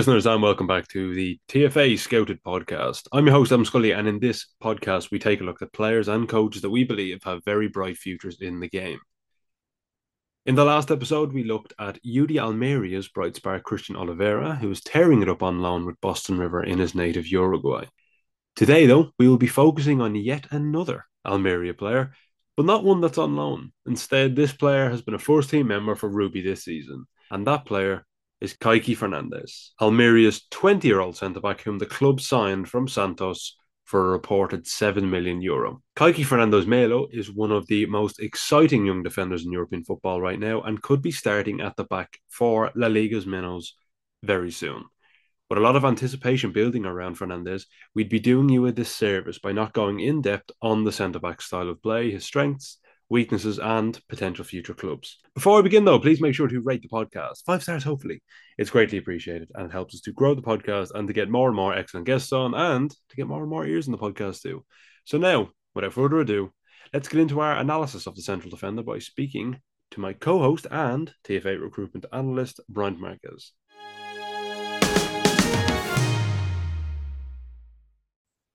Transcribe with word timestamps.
Listeners, 0.00 0.24
and 0.24 0.42
welcome 0.42 0.66
back 0.66 0.88
to 0.88 1.12
the 1.12 1.38
TFA 1.50 1.98
Scouted 1.98 2.42
podcast. 2.42 3.06
I'm 3.12 3.26
your 3.26 3.34
host, 3.34 3.52
Adam 3.52 3.66
Scully, 3.66 3.90
and 3.90 4.08
in 4.08 4.18
this 4.18 4.46
podcast, 4.62 5.10
we 5.10 5.18
take 5.18 5.42
a 5.42 5.44
look 5.44 5.60
at 5.60 5.74
players 5.74 6.08
and 6.08 6.26
coaches 6.26 6.62
that 6.62 6.70
we 6.70 6.84
believe 6.84 7.22
have 7.24 7.44
very 7.44 7.68
bright 7.68 7.98
futures 7.98 8.38
in 8.40 8.60
the 8.60 8.68
game. 8.70 8.98
In 10.46 10.54
the 10.54 10.64
last 10.64 10.90
episode, 10.90 11.34
we 11.34 11.44
looked 11.44 11.74
at 11.78 11.98
UD 11.98 12.38
Almeria's 12.38 13.08
bright 13.08 13.36
spark 13.36 13.62
Cristian 13.62 13.94
Olivera, 13.94 14.56
who 14.56 14.70
is 14.70 14.80
tearing 14.80 15.20
it 15.20 15.28
up 15.28 15.42
on 15.42 15.60
loan 15.60 15.84
with 15.84 16.00
Boston 16.00 16.38
River 16.38 16.64
in 16.64 16.78
his 16.78 16.94
native 16.94 17.26
Uruguay. 17.26 17.84
Today, 18.56 18.86
though, 18.86 19.10
we 19.18 19.28
will 19.28 19.36
be 19.36 19.48
focusing 19.48 20.00
on 20.00 20.14
yet 20.14 20.46
another 20.50 21.04
Almeria 21.26 21.74
player, 21.74 22.14
but 22.56 22.64
not 22.64 22.84
one 22.84 23.02
that's 23.02 23.18
on 23.18 23.36
loan. 23.36 23.70
Instead, 23.84 24.34
this 24.34 24.54
player 24.54 24.88
has 24.88 25.02
been 25.02 25.12
a 25.12 25.18
first 25.18 25.50
team 25.50 25.66
member 25.66 25.94
for 25.94 26.08
Rubi 26.08 26.40
this 26.40 26.64
season, 26.64 27.04
and 27.30 27.46
that 27.46 27.66
player 27.66 28.06
is 28.40 28.54
Kaiky 28.54 28.96
Fernandes, 28.96 29.70
Almeria's 29.80 30.46
20 30.50 30.86
year 30.86 31.00
old 31.00 31.16
centre 31.16 31.40
back, 31.40 31.60
whom 31.60 31.78
the 31.78 31.86
club 31.86 32.20
signed 32.20 32.68
from 32.68 32.88
Santos 32.88 33.56
for 33.84 34.06
a 34.06 34.10
reported 34.10 34.66
7 34.66 35.10
million 35.10 35.42
euro. 35.42 35.82
Kaiky 35.96 36.24
Fernandes 36.24 36.66
Melo 36.66 37.08
is 37.10 37.32
one 37.32 37.50
of 37.50 37.66
the 37.66 37.86
most 37.86 38.20
exciting 38.20 38.86
young 38.86 39.02
defenders 39.02 39.44
in 39.44 39.52
European 39.52 39.84
football 39.84 40.20
right 40.20 40.38
now 40.38 40.60
and 40.62 40.80
could 40.80 41.02
be 41.02 41.10
starting 41.10 41.60
at 41.60 41.76
the 41.76 41.84
back 41.84 42.18
for 42.28 42.70
La 42.76 42.86
Liga's 42.86 43.26
minnows 43.26 43.74
very 44.22 44.52
soon. 44.52 44.84
With 45.50 45.58
a 45.58 45.62
lot 45.62 45.74
of 45.74 45.84
anticipation 45.84 46.52
building 46.52 46.86
around 46.86 47.18
Fernandes, 47.18 47.64
we'd 47.92 48.08
be 48.08 48.20
doing 48.20 48.48
you 48.48 48.66
a 48.66 48.72
disservice 48.72 49.40
by 49.40 49.50
not 49.50 49.72
going 49.72 49.98
in 49.98 50.22
depth 50.22 50.52
on 50.62 50.84
the 50.84 50.92
centre 50.92 51.18
back 51.18 51.42
style 51.42 51.68
of 51.68 51.82
play, 51.82 52.12
his 52.12 52.24
strengths, 52.24 52.78
weaknesses, 53.10 53.58
and 53.58 54.00
potential 54.08 54.44
future 54.44 54.72
clubs. 54.72 55.18
Before 55.34 55.56
we 55.56 55.62
begin, 55.62 55.84
though, 55.84 55.98
please 55.98 56.20
make 56.20 56.34
sure 56.34 56.48
to 56.48 56.60
rate 56.60 56.80
the 56.80 56.88
podcast. 56.88 57.44
Five 57.44 57.62
stars, 57.62 57.82
hopefully. 57.84 58.22
It's 58.56 58.70
greatly 58.70 58.98
appreciated 58.98 59.50
and 59.54 59.66
it 59.66 59.72
helps 59.72 59.94
us 59.94 60.00
to 60.02 60.12
grow 60.12 60.34
the 60.34 60.42
podcast 60.42 60.92
and 60.94 61.08
to 61.08 61.14
get 61.14 61.28
more 61.28 61.48
and 61.48 61.56
more 61.56 61.74
excellent 61.74 62.06
guests 62.06 62.32
on 62.32 62.54
and 62.54 62.90
to 62.90 63.16
get 63.16 63.26
more 63.26 63.40
and 63.40 63.50
more 63.50 63.66
ears 63.66 63.86
in 63.86 63.92
the 63.92 63.98
podcast, 63.98 64.42
too. 64.42 64.64
So 65.04 65.18
now, 65.18 65.50
without 65.74 65.92
further 65.92 66.20
ado, 66.20 66.52
let's 66.94 67.08
get 67.08 67.20
into 67.20 67.40
our 67.40 67.56
analysis 67.56 68.06
of 68.06 68.14
the 68.14 68.22
central 68.22 68.50
defender 68.50 68.82
by 68.82 69.00
speaking 69.00 69.60
to 69.90 70.00
my 70.00 70.12
co 70.12 70.38
host 70.38 70.68
and 70.70 71.12
TFA 71.24 71.60
recruitment 71.60 72.06
analyst, 72.12 72.60
Brian 72.68 73.00
Marquez. 73.00 73.52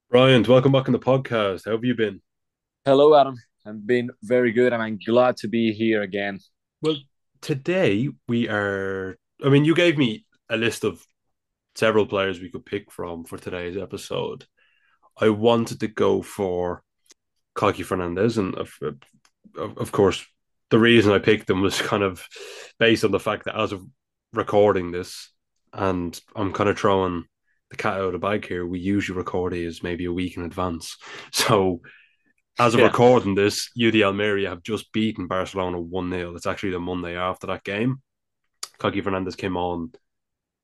Brian, 0.09 0.43
welcome 0.43 0.71
back 0.71 0.87
on 0.87 0.93
the 0.93 0.99
podcast. 0.99 1.65
How 1.65 1.71
have 1.71 1.83
you 1.83 1.93
been? 1.93 2.21
Hello, 2.85 3.19
Adam. 3.19 3.35
I've 3.65 3.85
been 3.85 4.11
very 4.21 4.51
good 4.51 4.73
and 4.73 4.81
I'm 4.81 4.99
glad 5.03 5.37
to 5.37 5.47
be 5.47 5.73
here 5.73 6.03
again. 6.03 6.39
Well, 6.81 6.97
today 7.41 8.09
we 8.27 8.47
are. 8.47 9.17
I 9.43 9.49
mean, 9.49 9.65
you 9.65 9.73
gave 9.73 9.97
me 9.97 10.25
a 10.49 10.57
list 10.57 10.83
of 10.83 11.03
several 11.73 12.05
players 12.05 12.39
we 12.39 12.51
could 12.51 12.65
pick 12.65 12.91
from 12.91 13.25
for 13.25 13.37
today's 13.37 13.75
episode. 13.75 14.45
I 15.17 15.29
wanted 15.29 15.79
to 15.79 15.87
go 15.87 16.21
for 16.21 16.83
Kaiky 17.57 17.85
Fernandes, 17.85 18.37
and 18.37 18.53
of, 18.55 18.77
of, 19.57 19.77
of 19.77 19.91
course, 19.91 20.25
the 20.69 20.79
reason 20.79 21.11
I 21.11 21.19
picked 21.19 21.47
them 21.47 21.61
was 21.61 21.81
kind 21.81 22.03
of 22.03 22.27
based 22.77 23.03
on 23.03 23.11
the 23.11 23.19
fact 23.19 23.45
that 23.45 23.59
as 23.59 23.71
of 23.71 23.83
recording 24.33 24.91
this, 24.91 25.31
and 25.73 26.19
I'm 26.35 26.53
kind 26.53 26.69
of 26.69 26.77
throwing 26.77 27.25
the 27.71 27.77
cat 27.77 27.95
out 27.95 28.01
of 28.07 28.13
the 28.13 28.19
bag 28.19 28.45
here. 28.45 28.65
We 28.65 28.79
usually 28.79 29.17
record 29.17 29.53
these 29.53 29.81
maybe 29.81 30.05
a 30.05 30.13
week 30.13 30.37
in 30.37 30.43
advance, 30.43 30.97
so 31.31 31.81
as 32.57 32.73
of 32.73 32.79
yeah. 32.79 32.87
recording 32.87 33.35
this, 33.35 33.69
UD 33.81 33.95
Almeria 34.01 34.49
have 34.49 34.63
just 34.63 34.91
beaten 34.93 35.27
Barcelona 35.27 35.79
1 35.79 36.09
0. 36.11 36.35
It's 36.35 36.47
actually 36.47 36.71
the 36.71 36.79
Monday 36.79 37.17
after 37.17 37.47
that 37.47 37.63
game. 37.63 38.01
Kaiky 38.79 39.03
Fernandes 39.03 39.37
came 39.37 39.57
on, 39.57 39.91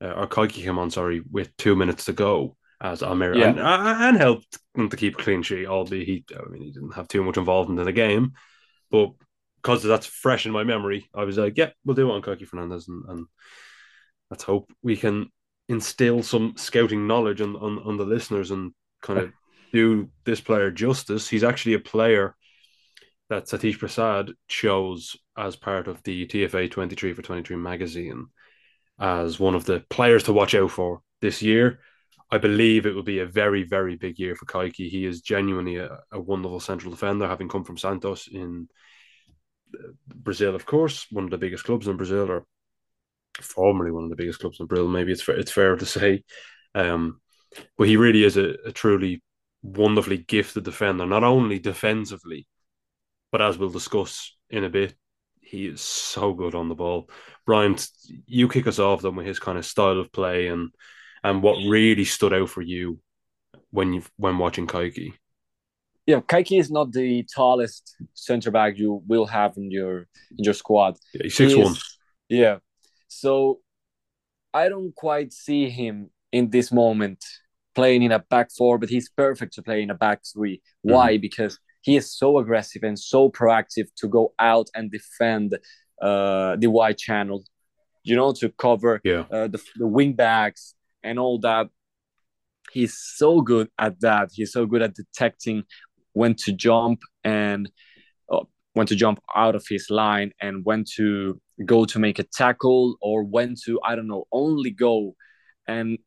uh, 0.02 0.12
or 0.12 0.28
Kaiky 0.28 0.63
came 0.63 0.79
on, 0.79 0.90
sorry, 0.90 1.22
with 1.29 1.56
two 1.57 1.75
minutes 1.75 2.06
to 2.06 2.13
go 2.13 2.56
as 2.79 3.03
Almeria 3.03 3.40
yeah. 3.40 3.50
and, 3.50 3.59
uh, 3.59 3.96
and, 4.00 4.18
helped 4.18 4.57
them 4.74 4.90
to 4.90 4.97
keep 4.97 5.19
a 5.19 5.22
clean 5.22 5.44
sheet, 5.44 5.68
albeit 5.68 6.07
he, 6.07 6.25
I 6.35 6.50
mean, 6.50 6.63
he 6.63 6.72
didn't 6.72 6.96
have 6.96 7.07
too 7.07 7.24
much 7.24 7.38
involvement 7.38 7.79
in 7.79 7.85
the 7.85 7.91
game. 7.91 8.34
But 8.90 9.12
because 9.58 9.84
that's 9.84 10.08
fresh 10.08 10.46
in 10.46 10.52
my 10.52 10.63
memory, 10.63 11.09
I 11.13 11.25
was 11.25 11.38
like, 11.38 11.58
yeah, 11.58 11.69
we'll 11.85 11.96
do 11.96 12.09
it 12.09 12.13
on 12.13 12.22
Kaiky 12.22 12.47
Fernandes. 12.47 12.88
And, 12.88 13.03
and 13.08 13.25
let's 14.29 14.44
hope 14.44 14.72
we 14.81 14.97
can 14.97 15.29
instill 15.69 16.23
some 16.23 16.56
scouting 16.58 17.06
knowledge 17.06 17.41
on, 17.41 17.56
on, 17.56 17.79
on 17.79 17.97
the 17.97 18.06
listeners 18.06 18.52
and 18.52 18.73
kind 19.02 19.19
of 19.19 19.34
do 19.71 20.09
this 20.25 20.41
player 20.41 20.71
justice, 20.71 21.27
he's 21.27 21.43
actually 21.43 21.73
a 21.73 21.79
player 21.79 22.35
that 23.29 23.45
Satish 23.45 23.79
Prasad 23.79 24.31
chose 24.47 25.15
as 25.37 25.55
part 25.55 25.87
of 25.87 26.03
the 26.03 26.27
TFA 26.27 26.69
23 26.69 27.13
for 27.13 27.21
23 27.21 27.55
magazine 27.55 28.27
as 28.99 29.39
one 29.39 29.55
of 29.55 29.65
the 29.65 29.83
players 29.89 30.23
to 30.23 30.33
watch 30.33 30.53
out 30.53 30.71
for 30.71 31.01
this 31.21 31.41
year. 31.41 31.79
I 32.29 32.37
believe 32.37 32.85
it 32.85 32.93
will 32.95 33.03
be 33.03 33.19
a 33.19 33.25
very, 33.25 33.63
very 33.63 33.95
big 33.95 34.19
year 34.19 34.35
for 34.35 34.45
Kaiky. 34.45 34.89
He 34.89 35.05
is 35.05 35.21
genuinely 35.21 35.77
a, 35.77 35.99
a 36.11 36.19
wonderful 36.19 36.59
central 36.59 36.91
defender, 36.91 37.27
having 37.27 37.49
come 37.49 37.63
from 37.63 37.77
Santos 37.77 38.27
in 38.27 38.67
Brazil, 40.07 40.55
of 40.55 40.65
course, 40.65 41.07
one 41.11 41.25
of 41.25 41.29
the 41.31 41.37
biggest 41.37 41.63
clubs 41.63 41.87
in 41.87 41.97
Brazil, 41.97 42.29
or 42.29 42.45
formerly 43.41 43.91
one 43.91 44.03
of 44.03 44.09
the 44.09 44.15
biggest 44.15 44.39
clubs 44.39 44.59
in 44.59 44.65
Brazil. 44.65 44.87
Maybe 44.87 45.11
it's 45.11 45.21
fair, 45.21 45.37
it's 45.37 45.51
fair 45.51 45.75
to 45.75 45.85
say, 45.85 46.23
um, 46.75 47.19
but 47.77 47.87
he 47.87 47.97
really 47.97 48.23
is 48.23 48.37
a, 48.37 48.55
a 48.65 48.71
truly 48.71 49.21
wonderfully 49.63 50.17
gifted 50.17 50.63
defender, 50.63 51.05
not 51.05 51.23
only 51.23 51.59
defensively, 51.59 52.47
but 53.31 53.41
as 53.41 53.57
we'll 53.57 53.69
discuss 53.69 54.35
in 54.49 54.63
a 54.63 54.69
bit, 54.69 54.95
he 55.39 55.67
is 55.67 55.81
so 55.81 56.33
good 56.33 56.55
on 56.55 56.69
the 56.69 56.75
ball. 56.75 57.09
Brian, 57.45 57.75
you 58.25 58.47
kick 58.47 58.67
us 58.67 58.79
off 58.79 59.01
then 59.01 59.16
with 59.16 59.25
his 59.25 59.39
kind 59.39 59.57
of 59.57 59.66
style 59.66 59.99
of 59.99 60.11
play 60.11 60.47
and 60.47 60.69
and 61.23 61.44
what 61.44 61.57
really 61.69 62.05
stood 62.05 62.33
out 62.33 62.49
for 62.49 62.61
you 62.61 62.99
when 63.69 63.94
you 63.94 64.03
when 64.17 64.38
watching 64.38 64.67
Kaiky. 64.67 65.13
Yeah, 66.05 66.22
Kaiky 66.22 66.59
is 66.59 66.72
not 66.72 66.91
the 66.91 67.23
tallest 67.23 67.95
center 68.13 68.49
back 68.49 68.78
you 68.78 69.03
will 69.07 69.25
have 69.25 69.57
in 69.57 69.69
your 69.72 70.07
in 70.38 70.43
your 70.43 70.53
squad. 70.53 70.97
Yeah, 71.13 71.23
he's 71.23 71.35
six 71.35 71.53
he 71.53 71.61
one. 71.61 71.75
Yeah, 72.29 72.57
so 73.07 73.59
I 74.53 74.69
don't 74.69 74.95
quite 74.95 75.31
see 75.33 75.69
him 75.69 76.09
in 76.31 76.49
this 76.49 76.72
moment 76.72 77.23
playing 77.75 78.03
in 78.03 78.11
a 78.11 78.19
back 78.19 78.49
four, 78.51 78.77
but 78.77 78.89
he's 78.89 79.09
perfect 79.09 79.53
to 79.53 79.61
play 79.61 79.81
in 79.81 79.89
a 79.89 79.95
back 79.95 80.21
3 80.33 80.55
mm-hmm. 80.55 80.93
Why? 80.93 81.17
Because 81.17 81.59
he 81.81 81.95
is 81.95 82.15
so 82.15 82.37
aggressive 82.37 82.83
and 82.83 82.97
so 82.97 83.29
proactive 83.29 83.87
to 83.97 84.07
go 84.07 84.33
out 84.39 84.67
and 84.75 84.91
defend 84.91 85.57
uh, 86.01 86.55
the 86.57 86.67
wide 86.67 86.97
channel, 86.97 87.43
you 88.03 88.15
know, 88.15 88.33
to 88.33 88.49
cover 88.49 89.01
yeah. 89.03 89.23
uh, 89.31 89.47
the, 89.47 89.61
the 89.75 89.87
wing 89.87 90.13
backs 90.13 90.75
and 91.03 91.17
all 91.17 91.39
that. 91.39 91.67
He's 92.71 92.97
so 92.97 93.41
good 93.41 93.69
at 93.77 93.99
that. 94.01 94.29
He's 94.33 94.51
so 94.51 94.65
good 94.65 94.81
at 94.81 94.95
detecting 94.95 95.63
when 96.13 96.35
to 96.35 96.53
jump 96.53 97.01
and 97.23 97.69
uh, 98.31 98.43
when 98.73 98.87
to 98.87 98.95
jump 98.95 99.19
out 99.35 99.55
of 99.55 99.65
his 99.67 99.89
line 99.89 100.31
and 100.39 100.63
when 100.63 100.85
to 100.95 101.41
go 101.65 101.85
to 101.85 101.99
make 101.99 102.19
a 102.19 102.23
tackle 102.23 102.95
or 103.01 103.23
when 103.23 103.55
to, 103.65 103.79
I 103.83 103.95
don't 103.95 104.07
know, 104.07 104.25
only 104.31 104.71
go 104.71 105.15
and 105.67 105.97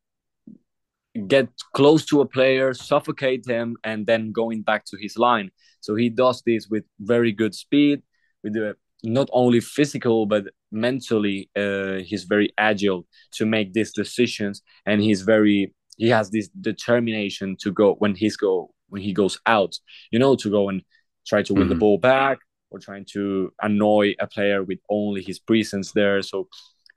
get 1.27 1.47
close 1.73 2.05
to 2.07 2.21
a 2.21 2.25
player, 2.25 2.73
suffocate 2.73 3.45
him, 3.47 3.77
and 3.83 4.05
then 4.05 4.31
going 4.31 4.61
back 4.61 4.85
to 4.85 4.97
his 4.99 5.17
line. 5.17 5.51
So 5.79 5.95
he 5.95 6.09
does 6.09 6.41
this 6.45 6.67
with 6.67 6.83
very 6.99 7.31
good 7.31 7.55
speed, 7.55 8.01
with 8.43 8.53
the, 8.53 8.75
not 9.03 9.29
only 9.31 9.59
physical 9.59 10.25
but 10.25 10.45
mentally. 10.71 11.49
Uh, 11.55 11.99
he's 12.03 12.23
very 12.23 12.53
agile 12.57 13.05
to 13.33 13.45
make 13.45 13.73
these 13.73 13.93
decisions, 13.93 14.61
and 14.85 15.01
he's 15.01 15.21
very 15.21 15.73
he 15.97 16.09
has 16.09 16.29
this 16.29 16.49
determination 16.49 17.55
to 17.61 17.71
go 17.71 17.93
when 17.99 18.15
he's 18.15 18.35
go 18.35 18.73
when 18.89 19.01
he 19.01 19.13
goes 19.13 19.39
out. 19.45 19.75
You 20.11 20.19
know, 20.19 20.35
to 20.35 20.49
go 20.49 20.69
and 20.69 20.81
try 21.25 21.41
to 21.43 21.53
win 21.53 21.63
mm-hmm. 21.63 21.69
the 21.69 21.75
ball 21.75 21.97
back 21.97 22.39
or 22.71 22.79
trying 22.79 23.05
to 23.13 23.53
annoy 23.61 24.15
a 24.19 24.27
player 24.27 24.63
with 24.63 24.79
only 24.89 25.23
his 25.23 25.39
presence 25.39 25.91
there. 25.93 26.21
So 26.21 26.47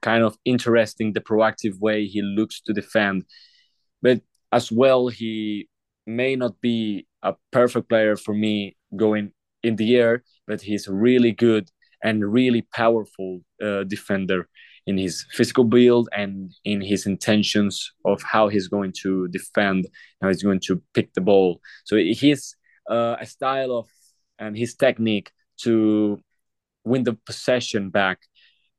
kind 0.03 0.23
of 0.23 0.37
interesting 0.45 1.13
the 1.13 1.21
proactive 1.21 1.79
way 1.79 2.07
he 2.07 2.23
looks 2.23 2.61
to 2.63 2.73
defend 2.73 3.25
but 4.03 4.21
as 4.53 4.71
well 4.73 5.09
he 5.09 5.69
may 6.07 6.37
not 6.37 6.61
be 6.61 7.07
a 7.23 7.35
perfect 7.51 7.89
player 7.89 8.17
for 8.17 8.35
me 8.35 8.77
going 8.97 9.33
in 9.63 9.77
the 9.77 9.97
air 9.97 10.23
but 10.47 10.61
he's 10.61 10.89
really 10.89 11.33
good 11.33 11.71
and 12.03 12.33
really 12.33 12.63
powerful 12.63 13.41
uh, 13.63 13.85
defender 13.85 14.49
in 14.89 14.97
his 14.97 15.27
physical 15.33 15.65
build 15.65 16.09
and 16.17 16.51
in 16.65 16.81
his 16.81 17.07
intentions 17.07 17.93
of 18.07 18.23
how 18.23 18.49
he's 18.49 18.69
going 18.69 18.93
to 19.03 19.29
defend 19.29 19.87
how 20.23 20.29
he's 20.29 20.43
going 20.43 20.61
to 20.61 20.83
pick 20.95 21.13
the 21.13 21.21
ball. 21.21 21.61
So 21.85 21.97
he's 21.97 22.57
uh, 22.91 23.17
a 23.21 23.27
style 23.27 23.73
of 23.73 23.87
and 24.39 24.57
his 24.57 24.75
technique 24.75 25.31
to 25.59 26.21
win 26.85 27.05
the 27.05 27.19
possession 27.27 27.91
back 27.91 28.19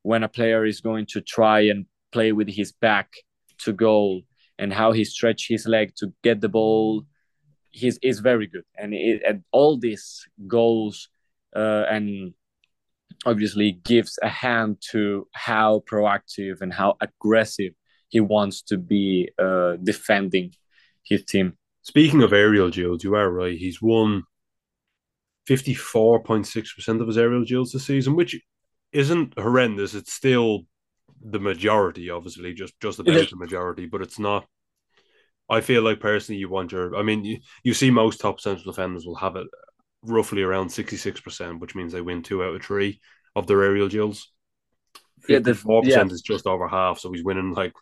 when 0.02 0.24
a 0.24 0.30
player 0.30 0.66
is 0.66 0.82
going 0.82 1.06
to 1.08 1.22
try 1.22 1.60
and 1.60 1.86
play 2.12 2.32
with 2.32 2.50
his 2.50 2.72
back 2.72 3.12
to 3.60 3.72
goal 3.72 4.22
and 4.60 4.74
how 4.74 4.92
he 4.92 5.04
stretched 5.04 5.50
his 5.50 5.66
leg 5.66 5.94
to 5.96 6.14
get 6.24 6.42
the 6.42 6.50
ball 6.50 7.04
he's 7.72 7.98
is 8.02 8.20
very 8.20 8.48
good 8.48 8.64
and, 8.78 8.94
it, 8.94 9.22
and 9.28 9.44
all 9.52 9.78
these 9.78 10.28
goals 10.48 11.10
uh, 11.56 11.86
and 11.90 12.34
obviously 13.26 13.72
gives 13.72 14.18
a 14.22 14.30
hand 14.30 14.78
to 14.92 15.28
how 15.34 15.84
proactive 15.90 16.62
and 16.62 16.74
how 16.74 16.96
aggressive 17.02 17.74
he 18.10 18.20
wants 18.20 18.62
to 18.62 18.78
be 18.78 19.30
uh, 19.38 19.76
defending 19.84 20.52
his 21.04 21.24
team. 21.26 21.58
Speaking 21.82 22.24
of 22.24 22.34
aerial 22.34 22.70
duels, 22.70 23.04
you 23.04 23.16
are 23.16 23.30
right. 23.30 23.58
He's 23.58 23.82
won 23.82 24.24
54.6% 25.48 27.02
of 27.02 27.08
his 27.08 27.18
aerial 27.18 27.44
duels 27.44 27.72
this 27.72 27.86
season, 27.86 28.16
which 28.16 28.40
isn't 28.92 29.38
horrendous. 29.38 29.96
It's 29.96 30.14
still 30.14 30.66
the 31.22 31.40
majority, 31.40 32.10
obviously, 32.10 32.54
just 32.54 32.80
just 32.80 33.00
about 33.00 33.30
the 33.30 33.36
majority, 33.36 33.86
but 33.86 34.02
it's 34.02 34.20
not. 34.20 34.46
I 35.50 35.62
feel 35.62 35.82
like 35.82 36.00
personally, 36.00 36.40
you 36.40 36.50
want 36.50 36.72
your. 36.72 36.96
I 36.96 37.02
mean, 37.02 37.24
you, 37.24 37.40
you 37.64 37.74
see 37.74 37.90
most 37.92 38.20
top 38.20 38.40
central 38.40 38.72
defenders 38.72 39.06
will 39.06 39.16
have 39.16 39.36
it 39.36 39.48
roughly 40.04 40.42
around 40.42 40.70
sixty 40.70 40.98
six 40.98 41.20
percent, 41.20 41.60
which 41.60 41.76
means 41.76 41.92
they 41.92 42.02
win 42.02 42.24
two 42.24 42.44
out 42.44 42.56
of 42.56 42.62
three 42.62 43.00
of 43.36 43.48
their 43.48 43.64
aerial 43.64 43.90
duels. 43.90 44.32
Yeah, 45.28 45.40
the 45.40 45.56
four 45.56 45.82
percent 45.82 46.12
is 46.12 46.22
just 46.22 46.48
over 46.48 46.68
half, 46.68 47.00
so 47.00 47.12
he's 47.12 47.24
winning 47.24 47.54
like 47.54 47.74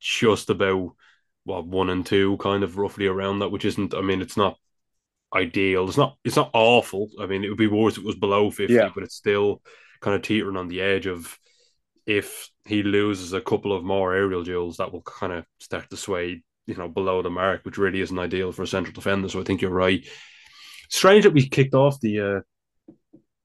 just 0.00 0.50
about 0.50 0.94
what 1.44 1.66
one 1.66 1.90
and 1.90 2.04
two, 2.04 2.36
kind 2.38 2.62
of 2.62 2.78
roughly 2.78 3.06
around 3.06 3.40
that, 3.40 3.50
which 3.50 3.64
isn't. 3.64 3.94
I 3.94 4.00
mean, 4.00 4.22
it's 4.22 4.36
not 4.36 4.56
ideal. 5.34 5.88
It's 5.88 5.96
not. 5.96 6.16
It's 6.24 6.36
not 6.36 6.50
awful. 6.52 7.08
I 7.20 7.26
mean, 7.26 7.44
it 7.44 7.48
would 7.48 7.58
be 7.58 7.66
worse 7.66 7.94
if 7.94 8.04
it 8.04 8.06
was 8.06 8.16
below 8.16 8.50
fifty, 8.50 8.74
yeah. 8.74 8.90
but 8.94 9.02
it's 9.02 9.16
still 9.16 9.62
kind 10.00 10.14
of 10.14 10.22
teetering 10.22 10.56
on 10.56 10.68
the 10.68 10.82
edge 10.82 11.06
of 11.06 11.38
if 12.06 12.50
he 12.64 12.82
loses 12.82 13.32
a 13.32 13.40
couple 13.40 13.72
of 13.72 13.84
more 13.84 14.14
aerial 14.14 14.44
duels, 14.44 14.76
that 14.76 14.92
will 14.92 15.02
kind 15.02 15.32
of 15.32 15.44
start 15.60 15.88
to 15.90 15.96
sway, 15.96 16.42
you 16.66 16.74
know, 16.74 16.88
below 16.88 17.22
the 17.22 17.30
mark, 17.30 17.64
which 17.64 17.78
really 17.78 18.00
isn't 18.00 18.18
ideal 18.18 18.52
for 18.52 18.62
a 18.62 18.66
central 18.66 18.94
defender. 18.94 19.28
So 19.28 19.40
I 19.40 19.44
think 19.44 19.62
you're 19.62 19.70
right. 19.70 20.06
Strange 20.90 21.24
that 21.24 21.32
we 21.32 21.48
kicked 21.48 21.74
off 21.74 22.00
the 22.00 22.20
uh, 22.20 22.40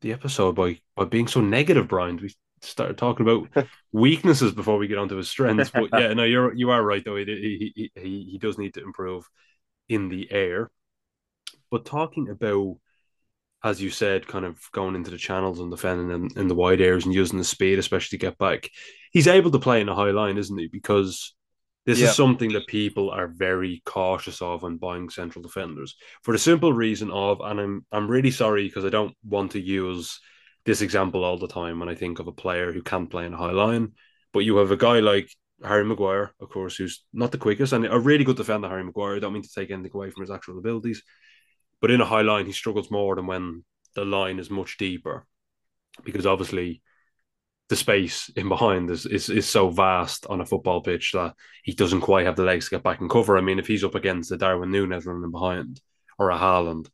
the 0.02 0.14
episode 0.14 0.56
by 0.56 0.80
by 0.96 1.06
being 1.06 1.28
so 1.28 1.42
negative, 1.42 1.88
Brian. 1.88 2.18
We 2.18 2.34
started 2.62 2.98
talking 2.98 3.28
about 3.28 3.68
weaknesses 3.92 4.52
before 4.52 4.78
we 4.78 4.88
get 4.88 4.98
onto 4.98 5.16
his 5.16 5.30
strengths. 5.30 5.70
But 5.70 5.90
yeah, 5.94 6.14
no, 6.14 6.24
you're 6.24 6.54
you 6.54 6.72
are 6.72 6.84
right 6.84 7.04
though. 7.04 7.16
He 7.16 7.74
he 7.74 7.92
he, 7.96 8.30
he 8.32 8.38
does 8.38 8.58
need 8.58 8.74
to 8.76 8.84
improve 8.84 9.30
in 9.88 10.10
the 10.10 10.32
air. 10.32 10.70
But 11.72 11.86
talking 11.86 12.30
about 12.30 12.78
as 13.64 13.82
you 13.82 13.90
said, 13.90 14.28
kind 14.28 14.46
of 14.46 14.60
going 14.72 14.96
into 14.96 15.12
the 15.12 15.18
channels 15.18 15.60
and 15.60 15.70
defending 15.70 16.12
in, 16.12 16.40
in 16.40 16.48
the 16.48 16.56
wide 16.56 16.82
areas 16.82 17.06
and 17.06 17.14
using 17.14 17.38
the 17.38 17.44
speed, 17.44 17.78
especially 17.78 18.18
to 18.18 18.26
get 18.26 18.38
back. 18.38 18.70
He's 19.12 19.28
able 19.28 19.52
to 19.52 19.60
play 19.60 19.82
in 19.82 19.90
a 19.90 19.96
high 19.96 20.12
line, 20.12 20.38
isn't 20.38 20.58
he? 20.58 20.68
Because 20.72 21.36
this 21.86 22.00
yeah. 22.00 22.10
is 22.10 22.16
something 22.16 22.54
that 22.54 22.68
people 22.68 23.10
are 23.10 23.28
very 23.28 23.82
cautious 23.86 24.42
of 24.42 24.64
when 24.64 24.78
buying 24.78 25.10
central 25.10 25.42
defenders 25.42 25.96
for 26.24 26.34
the 26.34 26.38
simple 26.38 26.72
reason 26.72 27.10
of, 27.10 27.42
and 27.42 27.60
I'm 27.60 27.86
I'm 27.92 28.08
really 28.08 28.32
sorry 28.32 28.66
because 28.68 28.86
I 28.86 28.90
don't 28.90 29.16
want 29.24 29.52
to 29.54 29.60
use 29.60 30.20
this 30.66 30.82
example 30.82 31.24
all 31.24 31.40
the 31.40 31.48
time 31.48 31.80
when 31.80 31.90
I 31.90 31.96
think 31.96 32.20
of 32.20 32.28
a 32.28 32.32
player 32.32 32.72
who 32.72 32.84
can't 32.84 33.10
play 33.10 33.26
in 33.26 33.34
a 33.34 33.38
high 33.38 33.52
line, 33.52 33.94
but 34.34 34.40
you 34.40 34.58
have 34.58 34.72
a 34.72 34.78
guy 34.78 35.00
like 35.00 35.30
Harry 35.64 35.84
Maguire, 35.84 36.32
of 36.40 36.50
course, 36.50 36.76
who's 36.76 37.04
not 37.12 37.32
the 37.32 37.38
quickest 37.38 37.74
and 37.74 37.86
a 37.86 38.00
really 38.00 38.24
good 38.24 38.38
defender, 38.38 38.70
Harry 38.70 38.84
Maguire. 38.84 39.16
I 39.16 39.20
don't 39.20 39.34
mean 39.34 39.44
to 39.44 39.54
take 39.54 39.72
anything 39.72 39.92
away 39.94 40.12
from 40.12 40.22
his 40.22 40.32
actual 40.32 40.60
abilities, 40.60 41.02
but 41.82 41.92
in 41.92 42.02
a 42.02 42.06
high 42.06 42.22
line, 42.22 42.46
he 42.46 42.52
struggles 42.52 42.92
more 42.92 43.16
than 43.16 43.28
when 43.28 43.64
the 43.96 44.06
line 44.06 44.40
is 44.40 44.50
much 44.50 44.78
deeper, 44.78 45.26
because 46.04 46.26
obviously 46.26 46.82
the 47.70 47.76
space 47.76 48.30
in 48.36 48.50
behind 48.50 48.90
is, 48.90 49.06
is 49.06 49.30
is 49.30 49.48
so 49.48 49.70
vast 49.70 50.26
on 50.28 50.42
a 50.42 50.46
football 50.46 50.82
pitch 50.82 51.12
that 51.14 51.36
he 51.64 51.74
doesn't 51.74 52.02
quite 52.02 52.26
have 52.26 52.36
the 52.36 52.44
legs 52.44 52.66
to 52.66 52.72
get 52.72 52.84
back 52.84 53.00
and 53.00 53.10
cover. 53.10 53.38
I 53.38 53.42
mean, 53.42 53.60
if 53.60 53.68
he's 53.68 53.84
up 53.84 53.96
against 53.96 54.32
a 54.32 54.38
Darwin 54.38 54.72
Nunez 54.72 55.06
running 55.06 55.32
behind 55.32 55.80
or 56.18 56.32
a 56.32 56.38
Haaland, 56.38 56.88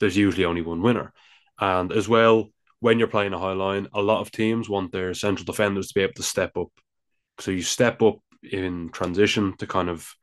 there's 0.00 0.16
usually 0.16 0.44
only 0.44 0.62
one 0.62 0.82
winner. 0.82 1.12
And 1.58 1.92
as 1.92 2.08
well, 2.08 2.48
when 2.80 2.98
you're 2.98 3.08
playing 3.08 3.32
a 3.32 3.38
high 3.38 3.52
line, 3.52 3.88
a 3.94 4.02
lot 4.02 4.20
of 4.20 4.30
teams 4.30 4.68
want 4.68 4.92
their 4.92 5.14
central 5.14 5.44
defenders 5.44 5.88
to 5.88 5.94
be 5.94 6.02
able 6.02 6.14
to 6.14 6.22
step 6.22 6.56
up. 6.56 6.68
So 7.38 7.50
you 7.50 7.62
step 7.62 8.02
up 8.02 8.18
in 8.42 8.90
transition 8.90 9.56
to 9.58 9.66
kind 9.66 9.88
of 9.88 10.14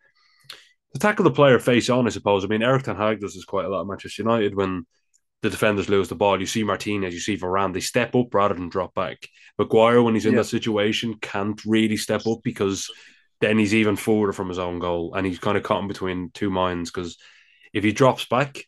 to 0.94 1.00
tackle 1.00 1.24
the 1.24 1.32
player 1.32 1.60
face 1.60 1.90
on, 1.90 2.06
I 2.06 2.10
suppose. 2.10 2.44
I 2.44 2.48
mean, 2.48 2.64
Erik 2.64 2.84
Ten 2.84 2.96
Hag 2.96 3.20
does 3.20 3.34
this 3.34 3.46
quite 3.46 3.66
a 3.66 3.70
lot 3.70 3.82
at 3.82 3.88
Manchester 3.88 4.24
United 4.24 4.56
when 4.56 4.86
the 5.42 5.50
defenders 5.50 5.90
lose 5.90 6.08
the 6.08 6.16
ball. 6.16 6.40
You 6.40 6.46
see 6.46 6.64
Martinez, 6.64 7.14
you 7.14 7.20
see 7.20 7.38
Varane, 7.38 7.74
they 7.74 7.82
step 7.82 8.16
up 8.16 8.34
rather 8.34 8.54
than 8.54 8.70
drop 8.70 8.94
back. 8.94 9.28
Maguire, 9.58 10.02
when 10.02 10.14
he's 10.14 10.26
in 10.26 10.34
yeah. 10.34 10.40
that 10.40 10.46
situation, 10.46 11.16
can't 11.22 11.62
really 11.66 11.98
step 11.98 12.26
up 12.28 12.40
because 12.44 12.90
then 13.42 13.58
he's 13.58 13.74
even 13.74 13.96
further 13.96 14.32
from 14.32 14.48
his 14.48 14.60
own 14.60 14.80
goal 14.80 15.14
and 15.16 15.26
he's 15.26 15.40
kind 15.40 15.58
of 15.58 15.64
caught 15.64 15.82
in 15.82 15.88
between 15.88 16.32
two 16.34 16.50
minds 16.50 16.90
because 16.90 17.18
if 17.74 17.84
he 17.84 17.92
drops 17.92 18.26
back, 18.26 18.60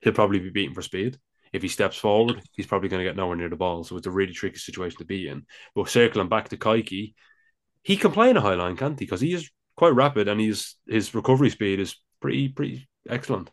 he'll 0.00 0.12
probably 0.12 0.40
be 0.40 0.50
beaten 0.50 0.74
for 0.74 0.82
speed. 0.82 1.18
If 1.52 1.62
he 1.62 1.68
steps 1.68 1.96
forward, 1.96 2.40
he's 2.52 2.66
probably 2.66 2.88
going 2.88 3.04
to 3.04 3.08
get 3.08 3.16
nowhere 3.16 3.36
near 3.36 3.48
the 3.48 3.56
ball. 3.56 3.84
So 3.84 3.96
it's 3.96 4.06
a 4.06 4.10
really 4.10 4.32
tricky 4.32 4.58
situation 4.58 4.98
to 4.98 5.04
be 5.04 5.28
in. 5.28 5.46
But 5.74 5.88
circling 5.88 6.28
back 6.28 6.48
to 6.48 6.56
Kaiky, 6.56 7.14
he 7.82 7.96
can 7.96 8.12
play 8.12 8.30
in 8.30 8.36
a 8.36 8.40
high 8.40 8.54
line, 8.54 8.76
can't 8.76 8.98
he? 8.98 9.04
Because 9.04 9.20
he 9.20 9.32
is 9.32 9.50
quite 9.80 9.94
rapid, 9.94 10.28
and 10.28 10.38
he's 10.38 10.76
his 10.86 11.14
recovery 11.14 11.50
speed 11.50 11.80
is 11.80 11.96
pretty 12.20 12.48
pretty 12.50 12.86
excellent. 13.08 13.50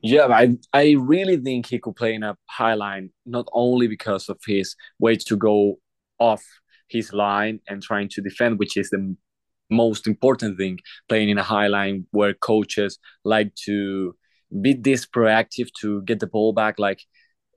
Yeah, 0.00 0.26
I 0.42 0.56
I 0.72 0.94
really 1.14 1.36
think 1.36 1.66
he 1.66 1.80
could 1.80 1.96
play 1.96 2.14
in 2.14 2.22
a 2.22 2.36
high 2.46 2.74
line, 2.74 3.10
not 3.26 3.46
only 3.52 3.88
because 3.88 4.28
of 4.28 4.38
his 4.46 4.76
way 5.00 5.16
to 5.28 5.36
go 5.36 5.80
off 6.18 6.44
his 6.88 7.12
line 7.12 7.58
and 7.68 7.82
trying 7.82 8.08
to 8.10 8.22
defend, 8.22 8.60
which 8.60 8.76
is 8.76 8.90
the 8.90 9.16
most 9.68 10.06
important 10.06 10.56
thing, 10.56 10.78
playing 11.08 11.28
in 11.30 11.38
a 11.38 11.50
high 11.54 11.66
line 11.78 12.06
where 12.12 12.34
coaches 12.34 12.98
like 13.24 13.50
to 13.66 14.14
be 14.62 14.74
this 14.74 15.06
proactive 15.06 15.68
to 15.80 16.02
get 16.02 16.20
the 16.20 16.30
ball 16.34 16.52
back, 16.52 16.78
like 16.78 17.00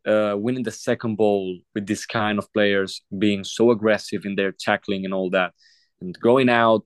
uh, 0.07 0.33
winning 0.35 0.63
the 0.63 0.71
second 0.71 1.17
ball 1.17 1.59
with 1.75 1.85
this 1.85 2.06
kind 2.07 2.39
of 2.39 2.51
players 2.51 3.01
being 3.25 3.44
so 3.44 3.69
aggressive 3.69 4.25
in 4.25 4.35
their 4.35 4.53
tackling 4.67 5.06
and 5.06 5.13
all 5.13 5.29
that, 5.29 5.51
and 6.01 6.17
going 6.19 6.50
out 6.50 6.83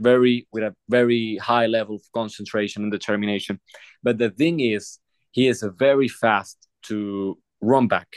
very 0.00 0.46
with 0.52 0.62
a 0.62 0.74
very 0.88 1.36
high 1.36 1.66
level 1.66 1.96
of 1.96 2.02
concentration 2.12 2.82
and 2.82 2.92
determination. 2.92 3.60
But 4.02 4.18
the 4.18 4.30
thing 4.30 4.60
is, 4.60 4.98
he 5.32 5.48
is 5.48 5.64
very 5.78 6.08
fast 6.08 6.68
to 6.84 7.38
run 7.60 7.88
back, 7.88 8.08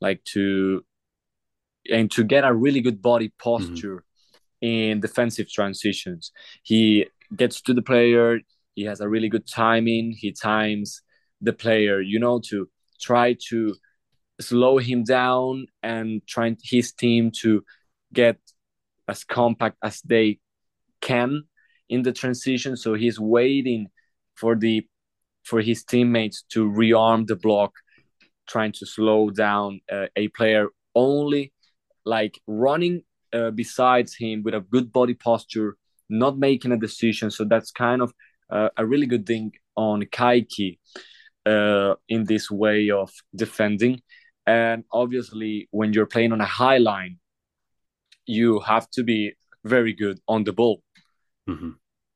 like 0.00 0.22
to 0.32 0.84
and 1.90 2.10
to 2.12 2.24
get 2.24 2.44
a 2.44 2.52
really 2.52 2.80
good 2.80 3.02
body 3.02 3.32
posture 3.38 3.96
mm-hmm. 4.62 4.66
in 4.66 5.00
defensive 5.00 5.50
transitions. 5.50 6.32
He 6.62 7.06
gets 7.36 7.60
to 7.62 7.74
the 7.74 7.82
player. 7.82 8.40
He 8.74 8.84
has 8.84 9.00
a 9.00 9.08
really 9.08 9.28
good 9.28 9.46
timing. 9.46 10.12
He 10.12 10.32
times 10.32 11.02
the 11.40 11.52
player, 11.52 12.00
you 12.00 12.18
know, 12.18 12.40
to 12.48 12.68
try 13.00 13.36
to 13.48 13.74
slow 14.40 14.78
him 14.78 15.04
down 15.04 15.66
and 15.82 16.22
trying 16.26 16.56
his 16.62 16.92
team 16.92 17.30
to 17.42 17.62
get 18.12 18.38
as 19.06 19.24
compact 19.24 19.76
as 19.82 20.00
they 20.02 20.38
can 21.10 21.44
in 21.88 22.02
the 22.02 22.12
transition. 22.12 22.76
So 22.76 22.94
he's 22.94 23.20
waiting 23.20 23.88
for 24.34 24.56
the 24.56 24.76
for 25.44 25.60
his 25.60 25.84
teammates 25.84 26.42
to 26.54 26.60
rearm 26.80 27.26
the 27.26 27.36
block, 27.36 27.72
trying 28.48 28.72
to 28.72 28.86
slow 28.86 29.30
down 29.30 29.80
uh, 29.92 30.06
a 30.16 30.28
player 30.28 30.68
only 30.94 31.52
like 32.04 32.40
running 32.46 33.02
uh, 33.32 33.50
besides 33.50 34.14
him 34.14 34.42
with 34.42 34.54
a 34.54 34.60
good 34.60 34.92
body 34.92 35.14
posture, 35.14 35.76
not 36.08 36.38
making 36.38 36.72
a 36.72 36.78
decision. 36.78 37.30
So 37.30 37.44
that's 37.44 37.70
kind 37.70 38.00
of 38.02 38.12
uh, 38.50 38.70
a 38.76 38.86
really 38.86 39.06
good 39.06 39.26
thing 39.26 39.52
on 39.76 40.02
Kayky 40.04 40.78
uh, 41.46 41.94
in 42.08 42.24
this 42.24 42.50
way 42.50 42.90
of 42.90 43.10
defending. 43.34 44.00
And 44.46 44.84
obviously, 44.92 45.68
when 45.70 45.92
you're 45.92 46.06
playing 46.14 46.32
on 46.32 46.40
a 46.40 46.46
high 46.62 46.78
line, 46.78 47.18
you 48.26 48.60
have 48.60 48.88
to 48.90 49.02
be 49.02 49.32
very 49.64 49.92
good 49.92 50.20
on 50.28 50.44
the 50.44 50.52
ball. 50.52 50.82
Mm-hmm. 51.48 51.70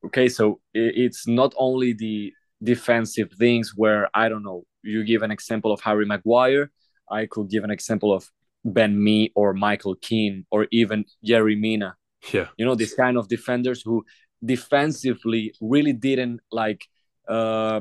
Okay, 0.06 0.28
so 0.28 0.60
it's 0.72 1.26
not 1.26 1.54
only 1.56 1.92
the 1.92 2.32
defensive 2.62 3.30
things 3.38 3.72
where 3.76 4.08
I 4.14 4.28
don't 4.28 4.42
know. 4.42 4.64
You 4.82 5.04
give 5.04 5.22
an 5.22 5.30
example 5.30 5.72
of 5.72 5.80
Harry 5.80 6.06
Maguire. 6.06 6.70
I 7.10 7.26
could 7.26 7.50
give 7.50 7.64
an 7.64 7.70
example 7.70 8.12
of 8.12 8.30
Ben 8.64 9.02
Mee 9.02 9.32
or 9.34 9.54
Michael 9.54 9.96
Keane 9.96 10.46
or 10.50 10.66
even 10.70 11.04
Jerry 11.24 11.56
Mina. 11.56 11.96
Yeah, 12.32 12.48
you 12.56 12.64
know 12.64 12.74
this 12.74 12.94
kind 12.94 13.16
of 13.16 13.28
defenders 13.28 13.82
who 13.82 14.04
defensively 14.44 15.54
really 15.60 15.92
didn't 15.92 16.40
like 16.50 16.86
uh, 17.28 17.80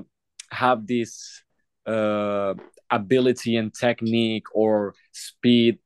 have 0.52 0.88
this 0.88 1.44
uh, 1.86 2.54
ability 2.90 3.56
and 3.58 3.74
technique 3.74 4.46
or 4.54 4.94
speed 5.12 5.80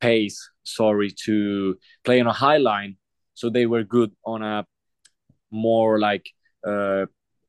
pace 0.00 0.50
sorry 0.62 1.10
to 1.24 1.78
play 2.04 2.20
on 2.20 2.26
a 2.26 2.32
high 2.32 2.58
line 2.58 2.96
so 3.36 3.50
they 3.50 3.66
were 3.66 3.84
good 3.84 4.12
on 4.24 4.42
a 4.42 4.66
more 5.50 6.00
like 6.00 6.26
uh, 6.66 7.04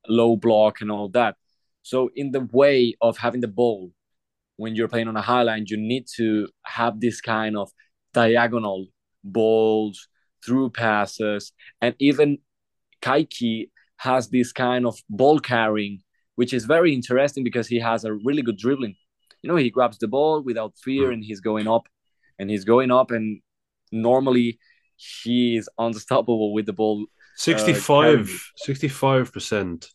low 0.07 0.35
block 0.35 0.81
and 0.81 0.91
all 0.91 1.09
that. 1.09 1.35
So 1.81 2.11
in 2.15 2.31
the 2.31 2.47
way 2.51 2.93
of 3.01 3.17
having 3.17 3.41
the 3.41 3.47
ball 3.47 3.91
when 4.57 4.75
you're 4.75 4.89
playing 4.89 5.07
on 5.07 5.15
a 5.15 5.21
high 5.21 5.43
line, 5.43 5.65
you 5.67 5.77
need 5.77 6.05
to 6.17 6.49
have 6.65 6.99
this 6.99 7.21
kind 7.21 7.55
of 7.57 7.71
diagonal 8.13 8.87
balls, 9.23 10.07
through 10.45 10.69
passes, 10.69 11.51
and 11.81 11.95
even 11.99 12.37
Kayky 13.01 13.69
has 13.97 14.29
this 14.29 14.51
kind 14.51 14.85
of 14.85 14.97
ball 15.09 15.39
carrying, 15.39 16.01
which 16.35 16.53
is 16.53 16.65
very 16.65 16.93
interesting 16.93 17.43
because 17.43 17.67
he 17.67 17.79
has 17.79 18.03
a 18.03 18.13
really 18.13 18.41
good 18.41 18.57
dribbling. 18.57 18.95
You 19.41 19.49
know, 19.49 19.55
he 19.55 19.69
grabs 19.69 19.97
the 19.97 20.07
ball 20.07 20.41
without 20.41 20.73
fear 20.83 21.11
and 21.11 21.23
he's 21.23 21.39
going 21.39 21.67
up 21.67 21.87
and 22.39 22.49
he's 22.49 22.65
going 22.65 22.91
up 22.91 23.11
and 23.11 23.41
normally 23.91 24.59
he 24.97 25.55
is 25.55 25.69
unstoppable 25.77 26.53
with 26.53 26.65
the 26.65 26.73
ball. 26.73 27.05
65 28.57 29.31
percent 29.31 29.87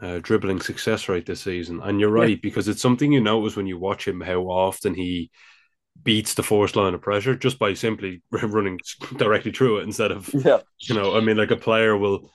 uh, 0.00 0.20
dribbling 0.22 0.60
success 0.60 1.08
rate 1.08 1.26
this 1.26 1.40
season, 1.40 1.80
and 1.82 2.00
you're 2.00 2.10
right 2.10 2.30
yeah. 2.30 2.36
because 2.42 2.68
it's 2.68 2.82
something 2.82 3.10
you 3.10 3.20
notice 3.20 3.56
when 3.56 3.66
you 3.66 3.78
watch 3.78 4.06
him 4.06 4.20
how 4.20 4.42
often 4.42 4.94
he 4.94 5.30
beats 6.02 6.34
the 6.34 6.42
force 6.42 6.76
line 6.76 6.94
of 6.94 7.02
pressure 7.02 7.34
just 7.34 7.58
by 7.58 7.74
simply 7.74 8.22
running 8.30 8.78
directly 9.16 9.50
through 9.50 9.78
it 9.78 9.84
instead 9.84 10.12
of 10.12 10.30
yeah. 10.32 10.58
you 10.78 10.94
know 10.94 11.16
I 11.16 11.20
mean 11.20 11.36
like 11.36 11.50
a 11.50 11.56
player 11.56 11.96
will 11.96 12.30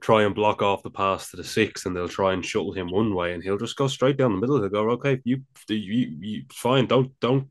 try 0.00 0.22
and 0.22 0.34
block 0.34 0.62
off 0.62 0.82
the 0.82 0.90
pass 0.90 1.30
to 1.30 1.36
the 1.36 1.44
six 1.44 1.86
and 1.86 1.94
they'll 1.94 2.08
try 2.08 2.32
and 2.32 2.44
shuttle 2.44 2.72
him 2.72 2.90
one 2.90 3.14
way 3.14 3.34
and 3.34 3.42
he'll 3.42 3.58
just 3.58 3.76
go 3.76 3.86
straight 3.86 4.16
down 4.16 4.32
the 4.32 4.40
middle 4.40 4.58
he'll 4.58 4.68
go 4.68 4.90
okay 4.90 5.20
you 5.24 5.42
you, 5.68 6.16
you 6.20 6.42
fine 6.50 6.86
don't 6.86 7.12
don't 7.20 7.48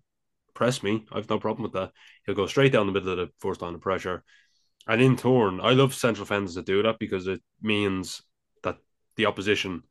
press 0.61 0.83
me 0.83 1.05
I've 1.11 1.29
no 1.29 1.39
problem 1.39 1.63
with 1.63 1.73
that 1.73 1.91
he'll 2.25 2.35
go 2.35 2.47
straight 2.47 2.71
down 2.71 2.85
the 2.85 2.91
middle 2.91 3.11
of 3.11 3.17
the 3.17 3.29
force 3.39 3.61
line 3.61 3.75
of 3.75 3.81
pressure 3.81 4.23
and 4.87 5.01
in 5.01 5.17
turn 5.17 5.59
I 5.59 5.71
love 5.71 5.93
central 5.93 6.25
defenders 6.25 6.55
that 6.55 6.65
do 6.65 6.83
that 6.83 6.99
because 6.99 7.27
it 7.27 7.41
means 7.61 8.21
that 8.63 8.77
the 9.15 9.25
opposition 9.25 9.83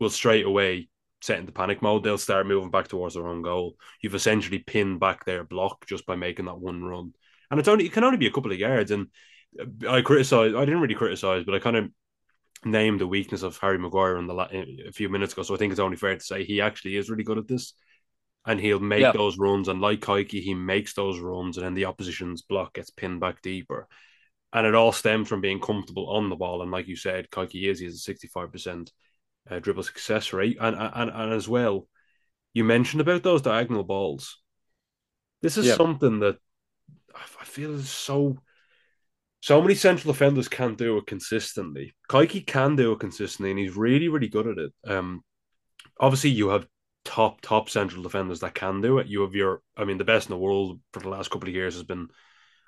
will 0.00 0.10
straight 0.10 0.46
away 0.46 0.88
set 1.22 1.38
into 1.38 1.52
panic 1.52 1.82
mode, 1.82 2.04
they'll 2.04 2.18
start 2.18 2.46
moving 2.46 2.70
back 2.70 2.88
towards 2.88 3.14
their 3.14 3.26
own 3.26 3.42
goal. 3.42 3.76
You've 4.00 4.14
essentially 4.14 4.58
pinned 4.58 5.00
back 5.00 5.24
their 5.24 5.44
block 5.44 5.86
just 5.86 6.06
by 6.06 6.16
making 6.16 6.46
that 6.46 6.58
one 6.58 6.84
run. 6.84 7.12
And 7.50 7.58
it's 7.58 7.68
only 7.68 7.86
it 7.86 7.92
can 7.92 8.04
only 8.04 8.18
be 8.18 8.26
a 8.26 8.32
couple 8.32 8.52
of 8.52 8.58
yards. 8.58 8.90
And 8.90 9.08
I 9.88 10.02
criticize 10.02 10.54
I 10.54 10.64
didn't 10.64 10.80
really 10.80 10.94
criticize, 10.94 11.44
but 11.44 11.54
I 11.54 11.58
kind 11.58 11.76
of 11.76 11.90
named 12.64 13.00
the 13.00 13.06
weakness 13.06 13.42
of 13.42 13.58
Harry 13.58 13.78
Maguire 13.78 14.18
in 14.18 14.26
the 14.26 14.34
a 14.88 14.92
few 14.92 15.08
minutes 15.08 15.32
ago. 15.32 15.42
So 15.42 15.54
I 15.54 15.58
think 15.58 15.70
it's 15.70 15.80
only 15.80 15.96
fair 15.96 16.14
to 16.16 16.24
say 16.24 16.44
he 16.44 16.60
actually 16.60 16.96
is 16.96 17.10
really 17.10 17.24
good 17.24 17.38
at 17.38 17.48
this. 17.48 17.74
And 18.48 18.60
he'll 18.60 18.78
make 18.78 19.00
yeah. 19.00 19.10
those 19.10 19.38
runs, 19.38 19.66
and 19.66 19.80
like 19.80 20.00
Kaiky, 20.00 20.40
he 20.40 20.54
makes 20.54 20.94
those 20.94 21.18
runs, 21.18 21.56
and 21.56 21.66
then 21.66 21.74
the 21.74 21.86
opposition's 21.86 22.42
block 22.42 22.74
gets 22.74 22.90
pinned 22.90 23.18
back 23.18 23.42
deeper. 23.42 23.88
And 24.52 24.64
it 24.64 24.74
all 24.76 24.92
stems 24.92 25.28
from 25.28 25.40
being 25.40 25.58
comfortable 25.58 26.08
on 26.08 26.28
the 26.30 26.36
ball. 26.36 26.62
And 26.62 26.70
like 26.70 26.86
you 26.86 26.94
said, 26.94 27.28
Kaiky 27.28 27.68
is 27.68 27.80
he 27.80 27.86
has 27.86 27.96
a 27.96 27.98
sixty-five 27.98 28.52
percent 28.52 28.92
uh, 29.50 29.58
dribble 29.58 29.82
success 29.82 30.32
rate, 30.32 30.58
and, 30.60 30.76
and 30.76 31.10
and 31.10 31.32
as 31.32 31.48
well, 31.48 31.88
you 32.54 32.62
mentioned 32.62 33.00
about 33.00 33.24
those 33.24 33.42
diagonal 33.42 33.82
balls. 33.82 34.40
This 35.42 35.56
is 35.58 35.74
something 35.74 36.20
that 36.20 36.38
I 37.14 37.44
feel 37.44 37.74
is 37.74 37.90
so 37.90 38.38
so 39.40 39.60
many 39.60 39.74
central 39.74 40.12
defenders 40.12 40.48
can't 40.48 40.78
do 40.78 40.98
it 40.98 41.06
consistently. 41.06 41.94
Kaiky 42.08 42.46
can 42.46 42.76
do 42.76 42.92
it 42.92 43.00
consistently, 43.00 43.50
and 43.50 43.58
he's 43.58 43.76
really, 43.76 44.08
really 44.08 44.28
good 44.28 44.46
at 44.46 44.58
it. 44.58 44.72
Um, 44.86 45.22
obviously, 45.98 46.30
you 46.30 46.50
have 46.50 46.66
top, 47.16 47.40
top 47.40 47.70
central 47.70 48.02
defenders 48.02 48.40
that 48.40 48.54
can 48.54 48.82
do 48.82 48.98
it. 48.98 49.06
You 49.06 49.22
have 49.22 49.34
your, 49.34 49.62
I 49.74 49.84
mean, 49.84 49.96
the 49.96 50.04
best 50.04 50.28
in 50.28 50.34
the 50.34 50.38
world 50.38 50.80
for 50.92 51.00
the 51.00 51.08
last 51.08 51.30
couple 51.30 51.48
of 51.48 51.54
years 51.54 51.72
has 51.74 51.82
been, 51.82 52.08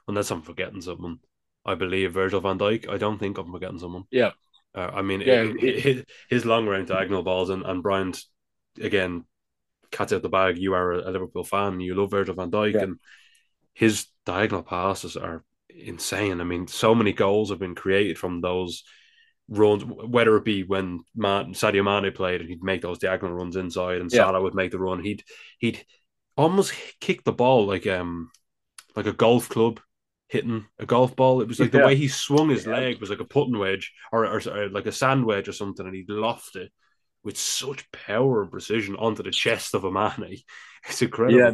unless 0.06 0.30
I'm 0.30 0.40
forgetting 0.40 0.80
someone, 0.80 1.18
I 1.66 1.74
believe 1.74 2.14
Virgil 2.14 2.40
van 2.40 2.58
Dijk. 2.58 2.88
I 2.88 2.96
don't 2.96 3.18
think 3.18 3.36
I'm 3.36 3.52
forgetting 3.52 3.78
someone. 3.78 4.04
Yeah, 4.10 4.30
uh, 4.74 4.90
I 4.94 5.02
mean, 5.02 5.20
yeah, 5.20 5.42
it, 5.42 5.62
it, 5.62 5.80
his, 5.80 6.04
his 6.30 6.44
long 6.46 6.66
range 6.66 6.88
diagonal 6.88 7.22
balls 7.22 7.50
and, 7.50 7.62
and 7.62 7.82
Brian, 7.82 8.14
again, 8.80 9.24
cats 9.90 10.14
out 10.14 10.22
the 10.22 10.30
bag. 10.30 10.56
You 10.56 10.72
are 10.72 10.92
a, 10.92 11.10
Liverpool 11.10 11.44
fan. 11.44 11.80
You 11.80 11.94
love 11.94 12.10
Virgil 12.10 12.34
van 12.34 12.50
Dijk, 12.50 12.72
yeah. 12.72 12.82
and 12.84 13.00
his 13.74 14.06
diagonal 14.24 14.62
passes 14.62 15.18
are 15.18 15.44
insane. 15.68 16.40
I 16.40 16.44
mean, 16.44 16.68
so 16.68 16.94
many 16.94 17.12
goals 17.12 17.50
have 17.50 17.58
been 17.58 17.74
created 17.74 18.16
from 18.16 18.40
those 18.40 18.82
runs, 19.48 19.84
whether 19.84 20.36
it 20.36 20.44
be 20.44 20.62
when 20.62 21.00
Man, 21.14 21.54
Sadio 21.54 21.84
Mane 21.84 22.12
played 22.12 22.40
and 22.40 22.48
he'd 22.48 22.62
make 22.62 22.82
those 22.82 22.98
diagonal 22.98 23.34
runs 23.34 23.56
inside, 23.56 24.00
and 24.00 24.12
yeah. 24.12 24.18
Salah 24.18 24.42
would 24.42 24.54
make 24.54 24.70
the 24.70 24.78
run. 24.78 25.02
He'd 25.02 25.24
he'd 25.58 25.84
almost 26.36 26.72
kick 27.00 27.24
the 27.24 27.32
ball 27.32 27.66
like 27.66 27.86
um 27.86 28.30
like 28.94 29.06
a 29.06 29.12
golf 29.12 29.48
club 29.48 29.80
hitting 30.28 30.66
a 30.78 30.86
golf 30.86 31.16
ball. 31.16 31.40
It 31.40 31.48
was 31.48 31.58
like 31.58 31.72
yeah. 31.72 31.80
the 31.80 31.86
way 31.86 31.96
he 31.96 32.08
swung 32.08 32.50
his 32.50 32.66
yeah. 32.66 32.72
leg 32.72 33.00
was 33.00 33.10
like 33.10 33.20
a 33.20 33.24
putting 33.24 33.58
wedge 33.58 33.92
or, 34.12 34.26
or, 34.26 34.40
or, 34.48 34.68
like 34.68 34.86
a 34.86 34.92
sand 34.92 35.24
wedge 35.24 35.48
or 35.48 35.52
something, 35.52 35.86
and 35.86 35.94
he'd 35.94 36.10
loft 36.10 36.56
it 36.56 36.70
with 37.24 37.38
such 37.38 37.90
power 37.90 38.42
and 38.42 38.50
precision 38.50 38.96
onto 38.96 39.22
the 39.22 39.30
chest 39.30 39.74
of 39.74 39.84
a 39.84 39.90
man. 39.90 40.24
It's 40.88 41.02
incredible. 41.02 41.40
Yeah, 41.40 41.52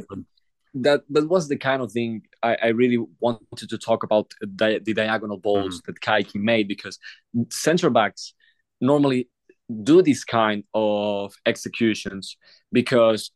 that 0.75 1.02
that 1.09 1.28
was 1.28 1.49
the 1.49 1.57
kind 1.57 1.83
of 1.83 1.93
thing 1.93 2.23
I, 2.43 2.57
I 2.62 2.66
really 2.69 2.99
wanted 3.21 3.69
to 3.69 3.78
talk 3.78 4.02
about 4.02 4.33
the, 4.40 4.81
the 4.85 4.95
diagonal 4.95 5.38
balls 5.38 5.81
mm. 5.81 5.85
that 5.87 6.00
Kaiky 6.00 6.40
made 6.40 6.69
because 6.69 6.99
center 7.50 7.90
backs 7.90 8.35
normally 8.81 9.28
do 9.83 10.02
this 10.02 10.25
kind 10.25 10.64
of 10.75 11.35
executions 11.47 12.37
because 12.73 13.31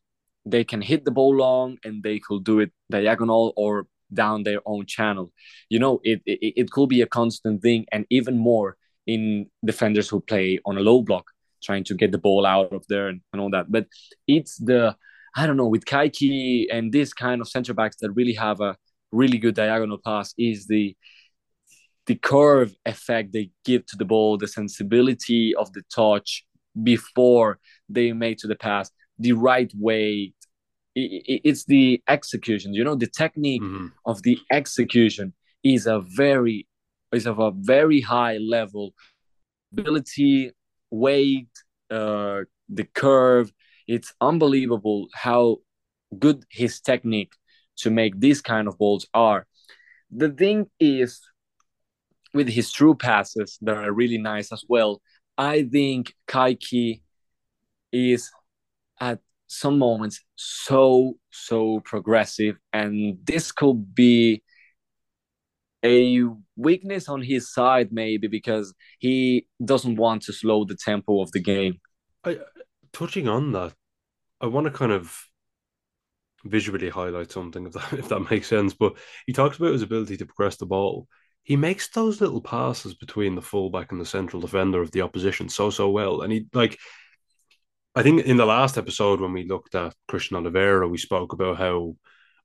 they 0.45 0.63
can 0.63 0.81
hit 0.81 1.05
the 1.05 1.11
ball 1.11 1.35
long 1.35 1.77
and 1.83 2.03
they 2.03 2.19
could 2.19 2.43
do 2.43 2.59
it 2.59 2.71
diagonal 2.89 3.53
or 3.55 3.87
down 4.13 4.43
their 4.43 4.59
own 4.65 4.85
channel. 4.85 5.31
You 5.69 5.79
know, 5.79 6.01
it, 6.03 6.21
it, 6.25 6.53
it 6.61 6.71
could 6.71 6.89
be 6.89 7.01
a 7.01 7.07
constant 7.07 7.61
thing, 7.61 7.85
and 7.91 8.05
even 8.09 8.37
more 8.37 8.77
in 9.05 9.47
defenders 9.65 10.09
who 10.09 10.19
play 10.19 10.59
on 10.65 10.77
a 10.77 10.81
low 10.81 11.01
block, 11.01 11.25
trying 11.63 11.83
to 11.85 11.93
get 11.95 12.11
the 12.11 12.17
ball 12.17 12.45
out 12.45 12.73
of 12.73 12.85
there 12.87 13.07
and, 13.07 13.21
and 13.33 13.41
all 13.41 13.49
that. 13.51 13.71
But 13.71 13.87
it's 14.27 14.57
the, 14.57 14.95
I 15.39 15.47
don't 15.47 15.55
know, 15.57 15.67
with 15.67 15.85
Kaiky 15.85 16.65
and 16.69 16.91
this 16.91 17.13
kind 17.13 17.39
of 17.39 17.47
center 17.47 17.73
backs 17.73 17.95
that 18.01 18.11
really 18.11 18.33
have 18.33 18.59
a 18.59 18.75
really 19.11 19.37
good 19.37 19.55
diagonal 19.55 19.97
pass 19.97 20.33
is 20.37 20.67
the 20.67 20.95
the 22.07 22.15
curve 22.15 22.75
effect 22.85 23.31
they 23.31 23.51
give 23.63 23.85
to 23.85 23.95
the 23.95 24.03
ball, 24.03 24.37
the 24.37 24.47
sensibility 24.47 25.53
of 25.55 25.71
the 25.73 25.83
touch 25.95 26.43
before 26.83 27.59
they 27.87 28.11
make 28.13 28.37
to 28.39 28.47
the 28.47 28.55
pass, 28.55 28.91
the 29.17 29.33
right 29.33 29.71
way 29.75 30.33
it's 30.95 31.65
the 31.65 32.01
execution 32.09 32.73
you 32.73 32.83
know 32.83 32.95
the 32.95 33.07
technique 33.07 33.61
mm-hmm. 33.61 33.87
of 34.05 34.21
the 34.23 34.37
execution 34.51 35.33
is 35.63 35.85
a 35.85 35.99
very 35.99 36.67
is 37.13 37.27
of 37.27 37.39
a 37.39 37.51
very 37.51 38.01
high 38.01 38.37
level 38.37 38.93
ability 39.71 40.51
weight 40.89 41.47
uh 41.91 42.39
the 42.69 42.83
curve 42.95 43.53
it's 43.95 44.13
unbelievable 44.21 45.07
how 45.13 45.57
good 46.17 46.43
his 46.49 46.79
technique 46.79 47.33
to 47.77 47.89
make 47.89 48.19
these 48.19 48.41
kind 48.41 48.67
of 48.67 48.77
balls 48.77 49.07
are. 49.13 49.47
The 50.11 50.29
thing 50.29 50.67
is 50.79 51.19
with 52.33 52.47
his 52.47 52.71
true 52.71 52.95
passes 52.95 53.57
that 53.61 53.77
are 53.77 53.91
really 53.91 54.17
nice 54.17 54.51
as 54.51 54.63
well 54.67 55.01
i 55.37 55.63
think 55.63 56.13
kaiky 56.27 57.01
is 57.91 58.29
at 58.99 59.19
some 59.47 59.79
moments 59.79 60.23
so 60.35 61.17
so 61.31 61.79
progressive 61.79 62.55
and 62.71 63.17
this 63.23 63.51
could 63.51 63.95
be 63.95 64.43
a 65.83 66.23
weakness 66.55 67.07
on 67.07 67.21
his 67.21 67.51
side 67.51 67.89
maybe 67.91 68.27
because 68.27 68.73
he 68.99 69.47
doesn't 69.63 69.95
want 69.95 70.21
to 70.21 70.33
slow 70.33 70.65
the 70.65 70.75
tempo 70.75 71.21
of 71.21 71.31
the 71.31 71.39
game. 71.39 71.79
I, 72.25 72.39
touching 72.91 73.29
on 73.29 73.53
that 73.53 73.73
i 74.41 74.45
want 74.45 74.65
to 74.65 74.71
kind 74.71 74.91
of 74.91 75.15
visually 76.45 76.89
highlight 76.89 77.31
something 77.31 77.65
if 77.65 77.73
that, 77.73 77.93
if 77.99 78.09
that 78.09 78.31
makes 78.31 78.47
sense 78.47 78.73
but 78.73 78.93
he 79.25 79.33
talks 79.33 79.57
about 79.57 79.73
his 79.73 79.81
ability 79.81 80.17
to 80.17 80.25
progress 80.25 80.57
the 80.57 80.65
ball 80.65 81.07
he 81.43 81.55
makes 81.55 81.89
those 81.89 82.21
little 82.21 82.41
passes 82.41 82.93
between 82.93 83.35
the 83.35 83.41
fullback 83.41 83.91
and 83.91 83.99
the 83.99 84.05
central 84.05 84.41
defender 84.41 84.81
of 84.81 84.91
the 84.91 85.01
opposition 85.01 85.49
so 85.49 85.69
so 85.69 85.89
well 85.89 86.21
and 86.21 86.31
he 86.31 86.45
like 86.53 86.77
I 87.95 88.03
think 88.03 88.25
in 88.25 88.37
the 88.37 88.45
last 88.45 88.77
episode 88.77 89.19
when 89.19 89.33
we 89.33 89.45
looked 89.47 89.75
at 89.75 89.95
Cristian 90.09 90.39
Olivera, 90.39 90.89
we 90.89 90.97
spoke 90.97 91.33
about 91.33 91.57
how 91.57 91.95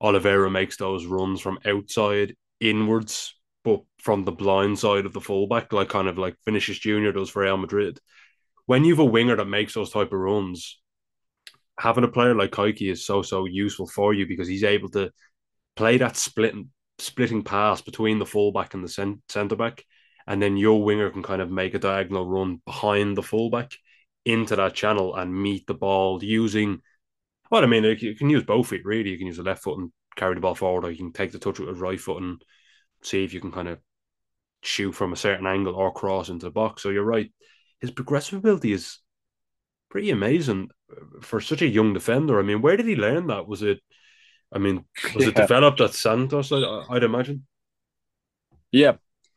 Olivera 0.03 0.51
makes 0.51 0.77
those 0.77 1.07
runs 1.07 1.41
from 1.41 1.59
outside 1.67 2.35
inwards, 2.61 3.37
but 3.63 3.83
from 3.99 4.25
the 4.25 4.33
blind 4.33 4.79
side 4.79 5.07
of 5.07 5.13
the 5.13 5.21
fullback, 5.21 5.73
like 5.73 5.89
kind 5.91 6.09
of 6.09 6.19
like 6.19 6.37
Vinicius 6.45 6.79
Junior 6.79 7.13
does 7.13 7.31
for 7.31 7.43
Real 7.43 7.57
Madrid. 7.57 8.01
When 8.67 8.85
you've 8.85 8.99
a 8.99 9.05
winger 9.05 9.37
that 9.37 9.45
makes 9.45 9.75
those 9.75 9.91
type 9.91 10.13
of 10.13 10.19
runs, 10.19 10.81
having 11.79 12.05
a 12.05 12.09
player 12.09 12.35
like 12.35 12.51
Kaiky 12.51 12.91
is 12.91 13.05
so 13.05 13.23
so 13.23 13.47
useful 13.47 13.87
for 13.87 14.15
you 14.15 14.27
because 14.27 14.49
he's 14.49 14.65
able 14.65 14.89
to 14.91 15.11
play 15.77 15.99
that 15.99 16.17
splitting 16.17 16.71
splitting 16.99 17.43
pass 17.43 17.81
between 17.81 18.19
the 18.19 18.27
fullback 18.27 18.75
and 18.75 18.85
the 18.85 19.21
centre 19.29 19.57
back, 19.57 19.85
and 20.27 20.41
then 20.41 20.57
your 20.57 20.83
winger 20.85 21.11
can 21.11 21.23
kind 21.23 21.43
of 21.43 21.51
make 21.51 21.75
a 21.75 21.79
diagonal 21.79 22.27
run 22.27 22.61
behind 22.65 23.17
the 23.17 23.23
fullback 23.23 23.73
into 24.25 24.57
that 24.57 24.75
channel 24.75 25.15
and 25.15 25.35
meet 25.35 25.67
the 25.67 25.75
ball 25.75 26.23
using 26.23 26.81
well, 27.51 27.63
I 27.63 27.67
mean, 27.67 27.85
you 27.85 28.17
can 28.17 28.31
use 28.31 28.43
both 28.43 28.69
feet 28.69 28.85
really. 28.85 29.11
You 29.11 29.19
can 29.19 29.27
use 29.27 29.37
the 29.37 29.43
left 29.43 29.63
foot 29.63 29.79
and 29.79 29.93
carry 30.17 30.35
the 30.35 30.41
ball 30.41 30.55
forward, 30.55 30.85
or 30.85 30.91
you 30.91 30.97
can 30.97 31.13
take 31.13 31.33
the 31.33 31.39
touch 31.39 31.59
with 31.59 31.69
the 31.69 31.75
right 31.75 32.01
foot 32.01 32.23
and 32.23 32.43
see 33.03 33.23
if 33.23 33.33
you 33.33 33.41
can 33.41 33.53
kind 33.53 33.69
of 33.69 33.79
shoot 34.63 34.93
from 34.93 35.13
a 35.13 35.17
certain 35.17 35.47
angle 35.47 35.75
or 35.75 35.93
cross 35.93 36.31
into 36.31 36.47
the 36.47 36.51
box. 36.51 36.83
So 36.83 36.91
you're 36.91 37.05
right. 37.05 37.31
His 37.81 37.91
progressive 37.91 38.39
ability 38.39 38.73
is 38.73 38.99
pretty 39.91 40.11
amazing 40.11 40.71
for 41.25 41.41
such 41.41 41.63
a 41.63 41.67
young 41.67 41.93
defender. 41.93 42.39
I 42.39 42.43
mean, 42.43 42.63
where 42.63 42.77
did 42.77 42.87
he 42.87 42.97
learn 42.97 43.27
that? 43.29 43.47
Was 43.47 43.63
it, 43.63 43.81
I 44.53 44.59
mean, 44.59 44.85
was 45.15 45.25
yeah. 45.25 45.29
it 45.31 45.35
developed 45.35 45.81
at 45.81 45.95
Santos? 45.95 46.53
I, 46.53 46.85
would 46.89 47.03
imagine. 47.03 47.47
Yeah, 48.71 48.95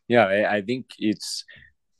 yeah. 0.07 0.49
I 0.51 0.61
think 0.61 0.87
it's 0.99 1.43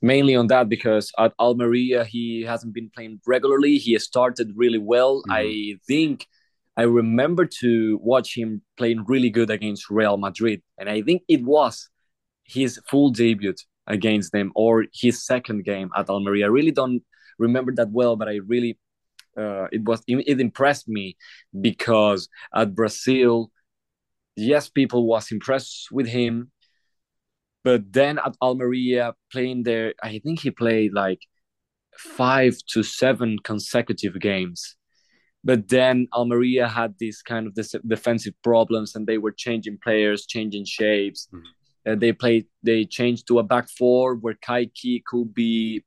mainly 0.01 0.36
on 0.36 0.48
that 0.48 0.70
because 0.70 1.12
at 1.17 1.34
Almeria 1.39 2.03
he 2.03 2.44
hasn't 2.44 2.74
been 2.74 2.89
playing 2.94 3.20
regularly. 3.25 3.77
He 3.77 3.98
started 4.00 4.51
really 4.56 4.77
well. 4.77 5.22
Mm-hmm. 5.24 5.32
I 5.32 5.75
think 5.88 6.27
I 6.75 6.84
remember 6.84 7.46
to 7.62 8.00
watch 8.03 8.38
him 8.38 8.62
playing 8.77 9.06
really 9.06 9.29
good 9.29 9.50
against 9.50 9.89
Real 9.89 10.17
Madrid, 10.17 10.62
and 10.77 10.89
I 10.89 11.01
think 11.01 11.24
it 11.27 11.44
was 11.44 11.89
his 12.44 12.79
full 12.89 13.10
debut 13.10 13.56
against 13.88 14.32
them 14.32 14.51
or 14.56 14.86
his 14.94 15.25
second 15.25 15.63
game 15.63 15.89
at 15.96 16.10
Almeria. 16.10 16.46
I 16.46 16.50
really 16.50 16.72
don't 16.72 17.01
remember 17.39 17.74
that 17.75 17.89
well, 17.91 18.15
but 18.15 18.27
I 18.27 18.39
really 18.46 18.77
uh, 19.38 19.67
it 19.72 19.84
was 19.84 20.01
it 20.08 20.39
impressed 20.39 20.88
me 20.88 21.15
because 21.60 22.27
at 22.53 22.75
Brazil, 22.75 23.51
yes, 24.36 24.70
people 24.70 25.06
was 25.06 25.32
impressed 25.32 25.89
with 25.91 26.08
him, 26.08 26.51
but 27.63 27.94
then 27.94 28.20
at 28.20 28.36
Almeria 28.41 29.13
playing 29.32 29.63
there, 29.63 29.94
I 30.01 30.20
think 30.20 30.41
he 30.41 30.51
played 30.51 30.94
like 30.94 31.20
five 31.98 32.58
to 32.72 32.84
seven 32.84 33.38
consecutive 33.44 34.20
games. 34.20 34.75
But 35.44 35.70
then 35.70 36.08
Almeria 36.13 36.67
had 36.67 36.96
these 37.00 37.22
kind 37.22 37.48
of 37.48 37.58
defensive 37.88 38.34
problems, 38.44 38.96
and 38.96 39.08
they 39.08 39.17
were 39.17 39.32
changing 39.32 39.77
players, 39.84 40.25
changing 40.25 40.65
shapes. 40.65 41.27
Mm-hmm. 41.34 41.91
Uh, 41.91 41.96
they 41.96 42.12
played, 42.12 42.48
they 42.63 42.84
changed 42.86 43.27
to 43.27 43.39
a 43.39 43.44
back 43.44 43.70
four 43.70 44.15
where 44.15 44.34
Kaiky 44.34 45.03
could 45.06 45.34
be 45.34 45.84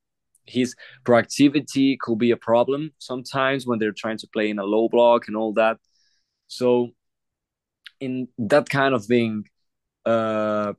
his 0.50 0.74
proactivity 1.04 1.98
could 1.98 2.18
be 2.18 2.30
a 2.30 2.36
problem 2.36 2.92
sometimes 2.98 3.66
when 3.66 3.78
they're 3.78 3.92
trying 3.92 4.18
to 4.18 4.28
play 4.28 4.50
in 4.50 4.58
a 4.58 4.64
low 4.64 4.88
block 4.88 5.28
and 5.28 5.36
all 5.36 5.52
that. 5.54 5.78
So, 6.48 6.90
in 8.00 8.28
that 8.38 8.68
kind 8.68 8.94
of 8.94 9.04
thing, 9.04 9.44
uh, 10.04 10.72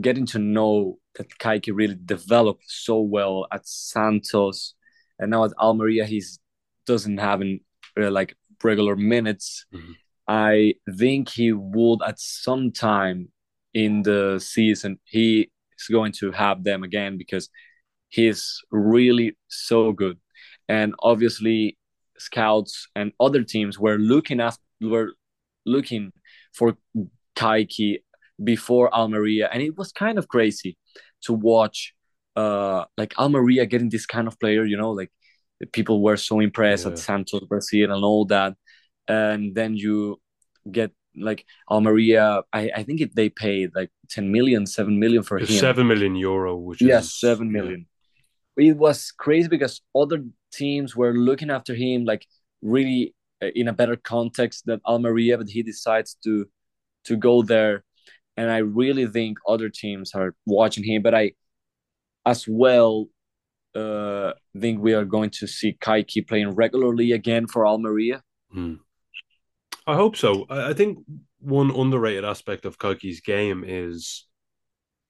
getting 0.00 0.26
to 0.26 0.38
know 0.38 0.98
that 1.16 1.28
Kaiky 1.38 1.72
really 1.74 1.98
developed 2.04 2.64
so 2.66 3.00
well 3.00 3.46
at 3.52 3.66
Santos, 3.66 4.74
and 5.18 5.30
now 5.30 5.44
at 5.44 5.52
Almeria, 5.58 6.06
he's 6.06 6.38
doesn't 6.86 7.18
have 7.18 7.40
an, 7.40 7.60
uh, 8.00 8.10
like 8.10 8.34
regular 8.62 8.96
minutes. 8.96 9.66
Mm-hmm. 9.72 9.92
I 10.26 10.74
think 10.98 11.28
he 11.28 11.52
would 11.52 12.00
at 12.06 12.18
some 12.18 12.72
time 12.72 13.28
in 13.74 14.02
the 14.02 14.40
season 14.40 14.98
he 15.04 15.50
is 15.78 15.86
going 15.90 16.12
to 16.12 16.32
have 16.32 16.64
them 16.64 16.82
again 16.82 17.16
because 17.16 17.48
he's 18.10 18.60
really 18.70 19.36
so 19.48 19.92
good. 19.92 20.18
And 20.68 20.94
obviously, 21.00 21.78
scouts 22.18 22.86
and 22.94 23.12
other 23.18 23.42
teams 23.42 23.78
were 23.78 23.96
looking 23.96 24.40
after 24.40 24.62
were 24.82 25.14
looking 25.64 26.12
for 26.52 26.76
Kaiky 27.36 27.98
before 28.42 28.94
Almeria, 28.94 29.48
and 29.52 29.62
it 29.62 29.76
was 29.76 29.92
kind 29.92 30.18
of 30.18 30.28
crazy 30.28 30.76
to 31.22 31.32
watch 31.32 31.94
uh 32.36 32.84
like 32.96 33.18
Almeria 33.18 33.66
getting 33.66 33.90
this 33.90 34.06
kind 34.06 34.28
of 34.28 34.38
player. 34.38 34.64
You 34.64 34.76
know, 34.76 34.90
like 34.90 35.10
people 35.72 36.02
were 36.02 36.16
so 36.16 36.40
impressed 36.40 36.86
yeah. 36.86 36.92
at 36.92 36.98
Santos 36.98 37.44
Brazil 37.46 37.92
and 37.92 38.04
all 38.04 38.26
that, 38.26 38.54
and 39.08 39.54
then 39.54 39.74
you 39.74 40.20
get 40.70 40.92
like 41.16 41.44
Almeria. 41.70 42.42
I 42.52 42.70
I 42.76 42.82
think 42.84 43.00
it, 43.00 43.16
they 43.16 43.28
paid 43.28 43.70
like 43.74 43.90
10 44.10 44.30
million, 44.30 44.66
7 44.66 44.98
million 44.98 45.22
for 45.22 45.38
him. 45.38 45.46
Seven 45.46 45.86
million 45.86 46.16
euro, 46.16 46.56
which 46.56 46.80
yes, 46.80 47.04
is, 47.06 47.20
seven 47.20 47.50
million 47.50 47.86
it 48.56 48.76
was 48.76 49.12
crazy 49.12 49.48
because 49.48 49.80
other 49.94 50.24
teams 50.52 50.96
were 50.96 51.12
looking 51.12 51.50
after 51.50 51.74
him 51.74 52.04
like 52.04 52.26
really 52.62 53.14
uh, 53.42 53.48
in 53.54 53.68
a 53.68 53.72
better 53.72 53.96
context 53.96 54.66
than 54.66 54.80
Almeria, 54.86 55.38
but 55.38 55.48
he 55.48 55.62
decides 55.62 56.16
to 56.24 56.46
to 57.04 57.16
go 57.16 57.42
there, 57.42 57.84
and 58.36 58.50
I 58.50 58.58
really 58.58 59.06
think 59.06 59.38
other 59.48 59.68
teams 59.70 60.14
are 60.14 60.34
watching 60.46 60.84
him. 60.84 61.02
But 61.02 61.14
I, 61.14 61.32
as 62.26 62.46
well, 62.46 63.06
uh, 63.74 64.32
think 64.58 64.80
we 64.80 64.94
are 64.94 65.04
going 65.04 65.30
to 65.30 65.46
see 65.46 65.76
Kaiky 65.80 66.26
playing 66.26 66.50
regularly 66.50 67.12
again 67.12 67.46
for 67.46 67.66
Almeria. 67.66 68.22
Hmm. 68.52 68.74
I 69.86 69.94
hope 69.94 70.16
so. 70.16 70.46
I 70.50 70.74
think 70.74 70.98
one 71.38 71.70
underrated 71.70 72.24
aspect 72.24 72.64
of 72.66 72.78
Kaiky's 72.78 73.20
game 73.20 73.64
is 73.66 74.26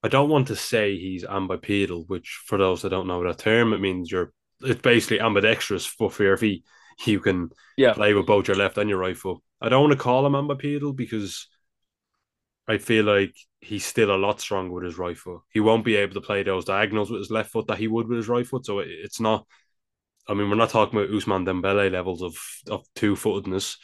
I 0.03 0.07
don't 0.07 0.29
want 0.29 0.47
to 0.47 0.55
say 0.55 0.97
he's 0.97 1.23
ambipedal, 1.23 2.07
which 2.07 2.41
for 2.45 2.57
those 2.57 2.81
that 2.81 2.89
don't 2.89 3.07
know 3.07 3.23
that 3.23 3.37
term, 3.37 3.73
it 3.73 3.79
means 3.79 4.11
you're 4.11 4.33
it's 4.63 4.81
basically 4.81 5.19
ambidextrous 5.19 5.85
for 5.85 6.11
feet. 6.11 6.63
You 7.05 7.19
can 7.19 7.49
yeah. 7.77 7.93
play 7.93 8.13
with 8.13 8.27
both 8.27 8.47
your 8.47 8.57
left 8.57 8.77
and 8.77 8.89
your 8.89 8.99
right 8.99 9.17
foot. 9.17 9.39
I 9.59 9.69
don't 9.69 9.81
want 9.81 9.93
to 9.93 10.03
call 10.03 10.25
him 10.25 10.33
ambipedal 10.33 10.95
because 10.95 11.47
I 12.67 12.77
feel 12.77 13.05
like 13.05 13.35
he's 13.59 13.85
still 13.85 14.13
a 14.13 14.17
lot 14.17 14.39
stronger 14.39 14.73
with 14.73 14.83
his 14.83 14.97
right 14.97 15.17
foot. 15.17 15.41
He 15.49 15.59
won't 15.59 15.85
be 15.85 15.95
able 15.95 16.13
to 16.15 16.21
play 16.21 16.43
those 16.43 16.65
diagonals 16.65 17.09
with 17.09 17.19
his 17.19 17.31
left 17.31 17.51
foot 17.51 17.67
that 17.67 17.77
he 17.77 17.87
would 17.87 18.07
with 18.07 18.17
his 18.17 18.27
right 18.27 18.45
foot. 18.45 18.65
So 18.65 18.79
it's 18.79 19.19
not. 19.19 19.45
I 20.27 20.33
mean, 20.35 20.49
we're 20.49 20.55
not 20.55 20.69
talking 20.69 20.99
about 20.99 21.09
Ousmane 21.11 21.45
Dembele 21.45 21.91
levels 21.91 22.21
of 22.21 22.35
of 22.69 22.85
two 22.95 23.15
footedness. 23.15 23.77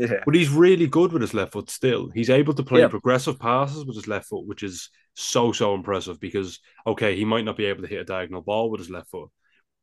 Yeah. 0.00 0.22
But 0.24 0.34
he's 0.34 0.48
really 0.48 0.86
good 0.86 1.12
with 1.12 1.20
his 1.20 1.34
left 1.34 1.52
foot 1.52 1.68
still. 1.68 2.08
He's 2.08 2.30
able 2.30 2.54
to 2.54 2.62
play 2.62 2.80
yeah. 2.80 2.88
progressive 2.88 3.38
passes 3.38 3.84
with 3.84 3.96
his 3.96 4.08
left 4.08 4.28
foot, 4.28 4.46
which 4.46 4.62
is 4.62 4.88
so, 5.14 5.52
so 5.52 5.74
impressive 5.74 6.18
because, 6.18 6.58
okay, 6.86 7.14
he 7.14 7.26
might 7.26 7.44
not 7.44 7.58
be 7.58 7.66
able 7.66 7.82
to 7.82 7.88
hit 7.88 8.00
a 8.00 8.04
diagonal 8.04 8.40
ball 8.40 8.70
with 8.70 8.80
his 8.80 8.88
left 8.88 9.10
foot 9.10 9.28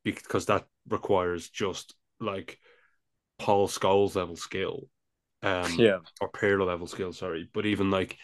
because 0.03 0.47
that 0.47 0.65
requires 0.89 1.49
just 1.49 1.93
like 2.19 2.57
Paul 3.37 3.67
Scholes 3.67 4.15
level 4.15 4.35
skill. 4.35 4.87
Um, 5.43 5.71
yeah. 5.77 5.99
Or 6.19 6.31
Pirlo 6.31 6.65
level 6.65 6.87
skill, 6.87 7.13
sorry. 7.13 7.47
But 7.53 7.67
even 7.67 7.91
like, 7.91 8.17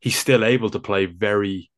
he's 0.00 0.18
still 0.18 0.44
able 0.44 0.68
to 0.68 0.78
play 0.78 1.06
very, 1.06 1.70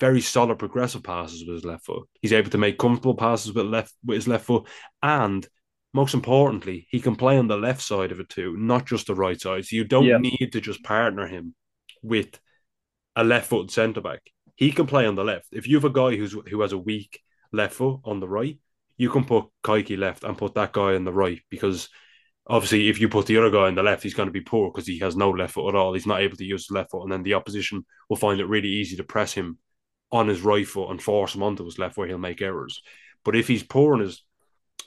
very 0.00 0.20
solid 0.20 0.58
progressive 0.58 1.02
passes 1.02 1.46
with 1.46 1.54
his 1.54 1.64
left 1.64 1.86
foot. 1.86 2.06
He's 2.20 2.34
able 2.34 2.50
to 2.50 2.58
make 2.58 2.76
comfortable 2.76 3.14
passes 3.14 3.54
with 3.54 3.64
left 3.64 3.94
with 4.04 4.16
his 4.16 4.28
left 4.28 4.44
foot, 4.44 4.68
and 5.02 5.48
most 5.94 6.12
importantly, 6.12 6.88
he 6.90 7.00
can 7.00 7.14
play 7.14 7.38
on 7.38 7.46
the 7.46 7.56
left 7.56 7.80
side 7.80 8.10
of 8.10 8.18
it 8.18 8.28
too, 8.28 8.56
not 8.58 8.84
just 8.84 9.06
the 9.06 9.14
right 9.14 9.40
side. 9.40 9.64
So 9.64 9.76
you 9.76 9.84
don't 9.84 10.04
yeah. 10.04 10.18
need 10.18 10.50
to 10.52 10.60
just 10.60 10.82
partner 10.82 11.28
him 11.28 11.54
with 12.02 12.38
a 13.14 13.22
left 13.22 13.46
foot 13.46 13.70
centre 13.70 14.00
back. 14.00 14.20
He 14.56 14.72
can 14.72 14.86
play 14.86 15.06
on 15.06 15.14
the 15.14 15.22
left. 15.22 15.46
If 15.52 15.68
you 15.68 15.76
have 15.76 15.84
a 15.84 15.90
guy 15.90 16.16
who's 16.16 16.32
who 16.32 16.60
has 16.62 16.72
a 16.72 16.78
weak 16.78 17.20
left 17.52 17.74
foot 17.74 18.00
on 18.04 18.18
the 18.18 18.28
right, 18.28 18.58
you 18.96 19.08
can 19.08 19.24
put 19.24 19.46
Kaiky 19.62 19.96
left 19.96 20.24
and 20.24 20.36
put 20.36 20.54
that 20.54 20.72
guy 20.72 20.96
on 20.96 21.04
the 21.04 21.12
right 21.12 21.40
because 21.48 21.88
obviously 22.48 22.88
if 22.88 23.00
you 23.00 23.08
put 23.08 23.26
the 23.26 23.38
other 23.38 23.50
guy 23.50 23.68
on 23.68 23.76
the 23.76 23.82
left, 23.84 24.02
he's 24.02 24.14
going 24.14 24.28
to 24.28 24.32
be 24.32 24.40
poor 24.40 24.72
because 24.72 24.88
he 24.88 24.98
has 24.98 25.14
no 25.14 25.30
left 25.30 25.54
foot 25.54 25.68
at 25.68 25.78
all. 25.78 25.94
He's 25.94 26.08
not 26.08 26.20
able 26.20 26.36
to 26.36 26.44
use 26.44 26.66
his 26.66 26.74
left 26.74 26.90
foot, 26.90 27.04
and 27.04 27.12
then 27.12 27.22
the 27.22 27.34
opposition 27.34 27.86
will 28.08 28.16
find 28.16 28.40
it 28.40 28.48
really 28.48 28.68
easy 28.68 28.96
to 28.96 29.04
press 29.04 29.32
him 29.32 29.58
on 30.10 30.26
his 30.26 30.40
right 30.40 30.66
foot 30.66 30.90
and 30.90 31.00
force 31.00 31.36
him 31.36 31.44
onto 31.44 31.64
his 31.64 31.78
left 31.78 31.96
where 31.96 32.08
he'll 32.08 32.18
make 32.18 32.42
errors. 32.42 32.82
But 33.24 33.36
if 33.36 33.46
he's 33.46 33.62
poor 33.62 33.94
on 33.94 34.00
his 34.00 34.24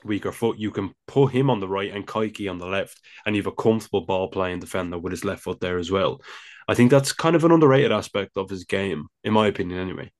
weaker 0.03 0.31
foot, 0.31 0.57
you 0.57 0.71
can 0.71 0.93
put 1.07 1.31
him 1.33 1.49
on 1.49 1.59
the 1.59 1.67
right 1.67 1.93
and 1.93 2.05
Kaiky 2.07 2.49
on 2.49 2.57
the 2.57 2.67
left, 2.67 2.99
and 3.25 3.35
you 3.35 3.41
have 3.41 3.51
a 3.51 3.55
comfortable 3.55 4.01
ball 4.01 4.27
playing 4.29 4.59
defender 4.59 4.97
with 4.97 5.11
his 5.11 5.25
left 5.25 5.43
foot 5.43 5.59
there 5.59 5.77
as 5.77 5.91
well. 5.91 6.21
I 6.67 6.75
think 6.75 6.91
that's 6.91 7.13
kind 7.13 7.35
of 7.35 7.43
an 7.45 7.51
underrated 7.51 7.91
aspect 7.91 8.35
of 8.35 8.49
his 8.49 8.63
game, 8.65 9.07
in 9.23 9.33
my 9.33 9.47
opinion, 9.47 9.79
anyway. 9.79 10.11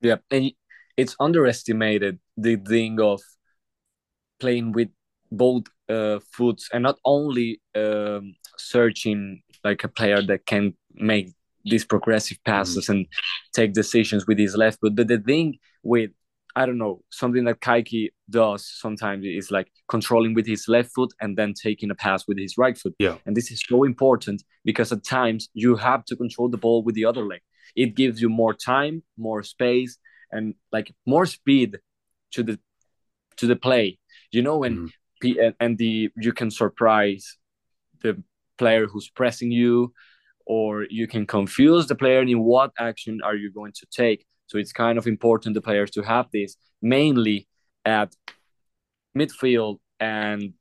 Yeah, 0.00 0.16
and 0.30 0.52
it's 0.96 1.16
underestimated 1.20 2.18
the 2.36 2.56
thing 2.56 3.00
of 3.00 3.20
playing 4.40 4.72
with 4.72 4.88
both 5.30 5.64
uh, 5.88 6.20
foots 6.32 6.70
and 6.72 6.82
not 6.82 6.98
only 7.04 7.60
um, 7.74 8.34
searching 8.56 9.42
like 9.64 9.84
a 9.84 9.88
player 9.88 10.22
that 10.22 10.46
can 10.46 10.74
make 10.94 11.32
these 11.64 11.84
progressive 11.84 12.38
passes 12.44 12.86
mm. 12.86 12.90
and 12.90 13.06
take 13.52 13.72
decisions 13.72 14.26
with 14.26 14.38
his 14.38 14.56
left 14.56 14.80
foot, 14.80 14.94
but 14.94 15.08
the 15.08 15.18
thing 15.18 15.58
with 15.82 16.10
I 16.56 16.66
don't 16.66 16.78
know, 16.78 17.02
something 17.10 17.44
that 17.44 17.60
Kaiky 17.60 18.08
does 18.28 18.68
sometimes 18.68 19.24
is 19.24 19.50
like 19.50 19.70
controlling 19.88 20.34
with 20.34 20.46
his 20.46 20.66
left 20.68 20.90
foot 20.94 21.12
and 21.20 21.36
then 21.36 21.54
taking 21.54 21.90
a 21.90 21.94
pass 21.94 22.26
with 22.26 22.38
his 22.38 22.58
right 22.58 22.76
foot. 22.76 22.94
Yeah. 22.98 23.16
And 23.26 23.36
this 23.36 23.50
is 23.50 23.62
so 23.66 23.84
important 23.84 24.42
because 24.64 24.90
at 24.92 25.04
times 25.04 25.48
you 25.54 25.76
have 25.76 26.04
to 26.06 26.16
control 26.16 26.48
the 26.48 26.56
ball 26.56 26.82
with 26.82 26.94
the 26.94 27.04
other 27.04 27.24
leg. 27.24 27.40
It 27.76 27.94
gives 27.94 28.20
you 28.20 28.28
more 28.28 28.54
time, 28.54 29.02
more 29.16 29.42
space, 29.42 29.98
and 30.32 30.54
like 30.72 30.94
more 31.06 31.26
speed 31.26 31.78
to 32.32 32.42
the 32.42 32.58
to 33.36 33.46
the 33.46 33.56
play. 33.56 33.98
You 34.32 34.42
know, 34.42 34.58
when 34.58 34.90
mm. 35.22 35.54
and 35.60 35.78
the 35.78 36.10
you 36.16 36.32
can 36.32 36.50
surprise 36.50 37.36
the 38.02 38.22
player 38.56 38.86
who's 38.86 39.08
pressing 39.08 39.52
you, 39.52 39.92
or 40.46 40.86
you 40.90 41.06
can 41.06 41.26
confuse 41.26 41.86
the 41.86 41.94
player 41.94 42.22
in 42.22 42.40
what 42.40 42.72
action 42.78 43.20
are 43.22 43.36
you 43.36 43.52
going 43.52 43.72
to 43.72 43.86
take 43.90 44.26
so 44.48 44.58
it's 44.58 44.72
kind 44.72 44.98
of 44.98 45.06
important 45.06 45.54
the 45.54 45.60
players 45.60 45.90
to 45.92 46.02
have 46.02 46.26
this 46.32 46.56
mainly 46.82 47.46
at 47.84 48.14
midfield 49.16 49.78
and 50.00 50.54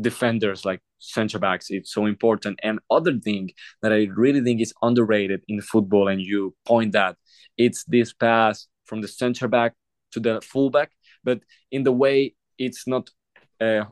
defenders 0.00 0.64
like 0.64 0.80
center 0.98 1.38
backs. 1.38 1.66
It's 1.70 1.92
so 1.92 2.06
important. 2.06 2.58
And 2.62 2.80
other 2.90 3.18
thing 3.18 3.50
that 3.82 3.92
I 3.92 4.08
really 4.14 4.40
think 4.40 4.60
is 4.60 4.74
underrated 4.82 5.42
in 5.48 5.60
football, 5.60 6.08
and 6.08 6.20
you 6.20 6.54
point 6.66 6.92
that 6.92 7.16
it's 7.56 7.84
this 7.84 8.12
pass 8.12 8.66
from 8.84 9.00
the 9.00 9.08
center 9.08 9.46
back 9.48 9.74
to 10.12 10.20
the 10.20 10.40
fullback, 10.40 10.90
but 11.22 11.40
in 11.70 11.82
the 11.82 11.92
way 11.92 12.34
it's 12.58 12.86
not 12.86 13.10
uh, 13.60 13.84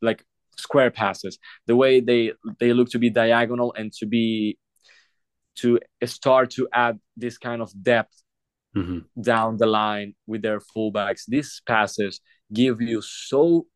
like 0.00 0.24
square 0.56 0.90
passes. 0.90 1.38
The 1.66 1.76
way 1.76 2.00
they 2.00 2.32
they 2.58 2.72
look 2.72 2.90
to 2.90 2.98
be 2.98 3.10
diagonal 3.10 3.74
and 3.76 3.92
to 3.94 4.06
be 4.06 4.58
to 5.56 5.80
start 6.04 6.50
to 6.50 6.68
add 6.72 6.98
this 7.16 7.36
kind 7.36 7.60
of 7.60 7.70
depth 7.82 8.22
mm-hmm. 8.76 9.20
down 9.20 9.56
the 9.56 9.66
line 9.66 10.14
with 10.26 10.42
their 10.42 10.60
fullbacks. 10.60 11.22
These 11.26 11.62
passes 11.66 12.20
give 12.52 12.80
you 12.80 13.02
so 13.02 13.66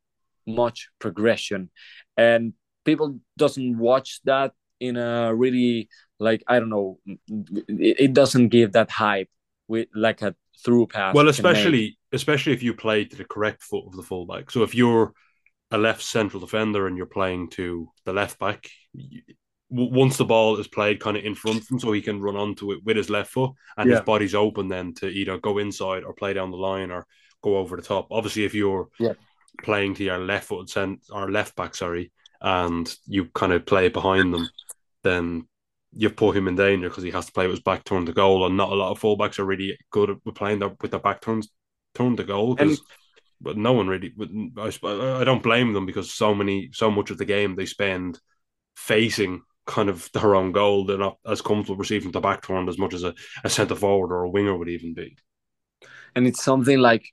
much 0.46 0.88
progression, 0.98 1.70
and 2.16 2.55
people 2.85 3.18
doesn't 3.37 3.78
watch 3.78 4.20
that 4.24 4.52
in 4.81 4.96
a 4.96 5.35
really 5.35 5.88
like 6.18 6.42
I 6.46 6.59
don't 6.59 6.70
know, 6.70 6.98
it, 7.07 7.96
it 7.98 8.12
doesn't 8.12 8.48
give 8.48 8.72
that 8.72 8.90
hype 8.90 9.28
with 9.68 9.88
like 9.94 10.22
a 10.22 10.35
through 10.64 10.87
pass. 10.88 11.14
Well, 11.14 11.28
especially 11.28 11.98
especially 12.12 12.52
if 12.52 12.62
you 12.62 12.74
play 12.74 13.05
to 13.05 13.16
the 13.16 13.24
correct 13.24 13.62
foot 13.62 13.87
of 13.87 13.96
the 13.96 14.02
fullback. 14.02 14.50
So 14.50 14.62
if 14.62 14.74
you're 14.74 15.12
a 15.70 15.78
left 15.78 16.02
central 16.02 16.40
defender 16.40 16.87
and 16.87 16.96
you're 16.96 17.07
playing 17.07 17.48
to 17.50 17.88
the 18.05 18.12
left 18.12 18.38
back, 18.38 18.68
once 19.73 20.17
the 20.19 20.25
ball 20.25 20.59
is 20.59 20.69
played 20.69 21.01
kind 21.01 21.17
of 21.17 21.25
in 21.25 21.35
front 21.35 21.63
of 21.63 21.69
him, 21.69 21.79
so 21.79 21.93
he 21.93 22.03
can 22.03 22.21
run 22.21 22.37
onto 22.37 22.73
it 22.73 22.85
with 22.85 22.97
his 22.97 23.09
left 23.09 23.31
foot, 23.31 23.53
and 23.77 23.91
his 23.91 24.01
body's 24.03 24.35
open 24.35 24.69
then 24.69 24.93
to 24.95 25.09
either 25.09 25.39
go 25.39 25.59
inside 25.59 26.05
or 26.05 26.13
play 26.13 26.33
down 26.35 26.51
the 26.51 26.57
line 26.57 26.91
or 26.91 27.07
go 27.43 27.57
over 27.57 27.77
the 27.77 27.83
top. 27.83 28.09
Obviously, 28.11 28.45
if 28.45 28.55
you're 28.55 28.89
Yeah. 28.99 29.15
playing 29.63 29.95
to 29.95 30.05
your 30.05 30.19
left 30.19 30.49
foot 30.49 30.69
cent 30.69 31.01
or 31.11 31.31
left 31.31 31.57
back, 31.57 31.75
sorry, 31.75 32.13
and 32.41 32.95
you 33.07 33.27
kind 33.35 33.53
of 33.53 33.65
play 33.65 33.89
behind 33.89 34.33
them, 34.33 34.49
then 35.03 35.49
you've 35.93 36.17
put 36.17 36.37
him 36.37 36.49
in 36.49 36.55
danger 36.55 36.89
because 36.89 37.05
he 37.05 37.11
has 37.11 37.27
to 37.27 37.33
play 37.33 37.47
with 37.47 37.57
his 37.57 37.63
back 37.65 37.85
turned 37.85 38.07
to 38.07 38.13
goal, 38.13 38.47
and 38.47 38.57
not 38.57 38.73
a 38.73 38.75
lot 38.75 38.91
of 38.91 39.01
fullbacks 39.01 39.39
are 39.39 39.45
really 39.45 39.79
good 39.91 40.11
at 40.11 40.35
playing 40.35 40.59
their, 40.59 40.71
with 40.81 40.91
their 40.91 41.01
back 41.01 41.21
turns 41.21 41.49
turned 41.95 42.19
to 42.19 42.25
goal 42.25 42.55
because. 42.55 42.83
But 43.45 43.57
no 43.57 43.73
one 43.73 43.89
really. 43.89 44.13
I, 44.57 44.71
I 45.21 45.25
don't 45.25 45.43
blame 45.43 45.73
them 45.73 45.85
because 45.85 46.15
so 46.15 46.33
many, 46.33 46.71
so 46.73 46.93
much 46.93 47.11
of 47.11 47.19
the 47.19 47.25
game 47.25 47.57
they 47.57 47.67
spend 47.67 48.21
facing 48.77 49.43
kind 49.66 49.88
of 49.88 50.11
their 50.14 50.35
own 50.35 50.53
goal. 50.53 50.85
They're 50.85 50.98
not 50.98 51.18
as 51.27 51.42
comfortable 51.42 51.77
receiving 51.77 52.12
the 52.12 52.20
back 52.20 52.42
turned 52.46 52.68
as 52.68 52.79
much 52.79 52.94
as 52.94 53.05
a, 53.05 53.14
a 53.44 53.51
centre 53.51 53.75
forward 53.77 54.12
or 54.12 54.22
a 54.25 54.31
winger 54.31 54.57
would 54.57 54.68
even 54.68 54.94
be. 54.94 55.16
and 56.14 56.27
it's 56.27 56.42
something 56.44 56.79
like 56.79 57.07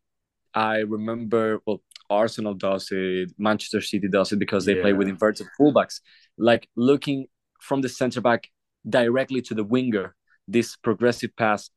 I 0.54 0.78
remember. 0.80 1.60
Well, 1.66 1.82
Arsenal 2.10 2.56
does 2.56 2.90
it, 2.92 3.32
Manchester 3.38 3.82
City 3.82 4.08
does 4.08 4.32
it 4.32 4.40
because 4.40 4.66
they 4.66 4.76
play 4.76 4.94
with 4.94 5.08
inverted 5.08 5.48
fullbacks, 5.60 6.02
like 6.38 6.68
looking 6.76 7.28
from 7.62 7.82
the 7.82 7.90
center 7.90 8.22
back 8.22 8.48
directly 8.88 9.42
to 9.44 9.54
the 9.54 9.64
winger. 9.64 10.16
This 10.48 10.76
progressive 10.76 11.36
pass 11.36 11.70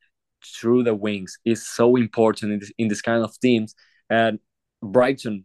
through 0.45 0.85
the 0.85 0.95
wings 0.95 1.39
is 1.45 1.69
so 1.69 1.97
important 1.97 2.53
in 2.53 2.59
this, 2.61 2.73
in 2.79 2.89
this 2.89 3.03
kind 3.03 3.23
of 3.23 3.39
teams. 3.41 3.75
And 4.09 4.39
Brighton 4.83 5.45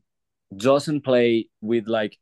doesn't 0.56 1.02
play 1.02 1.50
with 1.62 1.88
like 1.88 2.18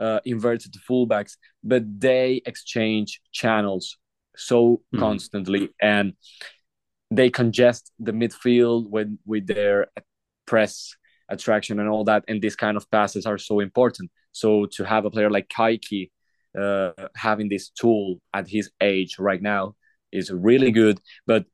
uh, 0.00 0.20
inverted 0.24 0.74
fullbacks, 0.88 1.36
but 1.62 1.82
they 2.00 2.42
exchange 2.46 3.20
channels 3.32 3.98
so 4.36 4.82
Mhm. 4.92 4.98
constantly 4.98 5.70
and 5.80 6.12
they 7.10 7.30
congest 7.30 7.92
the 7.98 8.12
midfield 8.12 8.88
when 8.88 9.18
with 9.24 9.46
their 9.46 9.86
press 10.46 10.94
attraction 11.28 11.78
and 11.80 11.88
all 11.88 12.04
that. 12.04 12.24
And 12.28 12.42
these 12.42 12.56
kind 12.56 12.76
of 12.76 12.90
passes 12.90 13.26
are 13.26 13.38
so 13.38 13.60
important. 13.60 14.10
So 14.32 14.66
to 14.76 14.84
have 14.84 15.04
a 15.04 15.10
player 15.10 15.30
like 15.30 15.48
Kaiky 15.48 16.10
uh, 16.58 16.92
having 17.14 17.48
this 17.48 17.70
tool 17.70 18.20
at 18.32 18.48
his 18.48 18.70
age 18.80 19.18
right 19.18 19.42
now 19.42 19.74
is 20.10 20.30
really 20.30 20.70
good. 20.70 20.98
But 21.26 21.44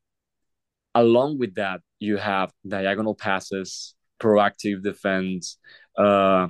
along 0.94 1.38
with 1.38 1.54
that, 1.56 1.80
you 1.98 2.16
have 2.18 2.52
diagonal 2.66 3.14
passes, 3.14 3.94
proactive 4.20 4.82
defense, 4.82 5.58
uh, 5.98 6.48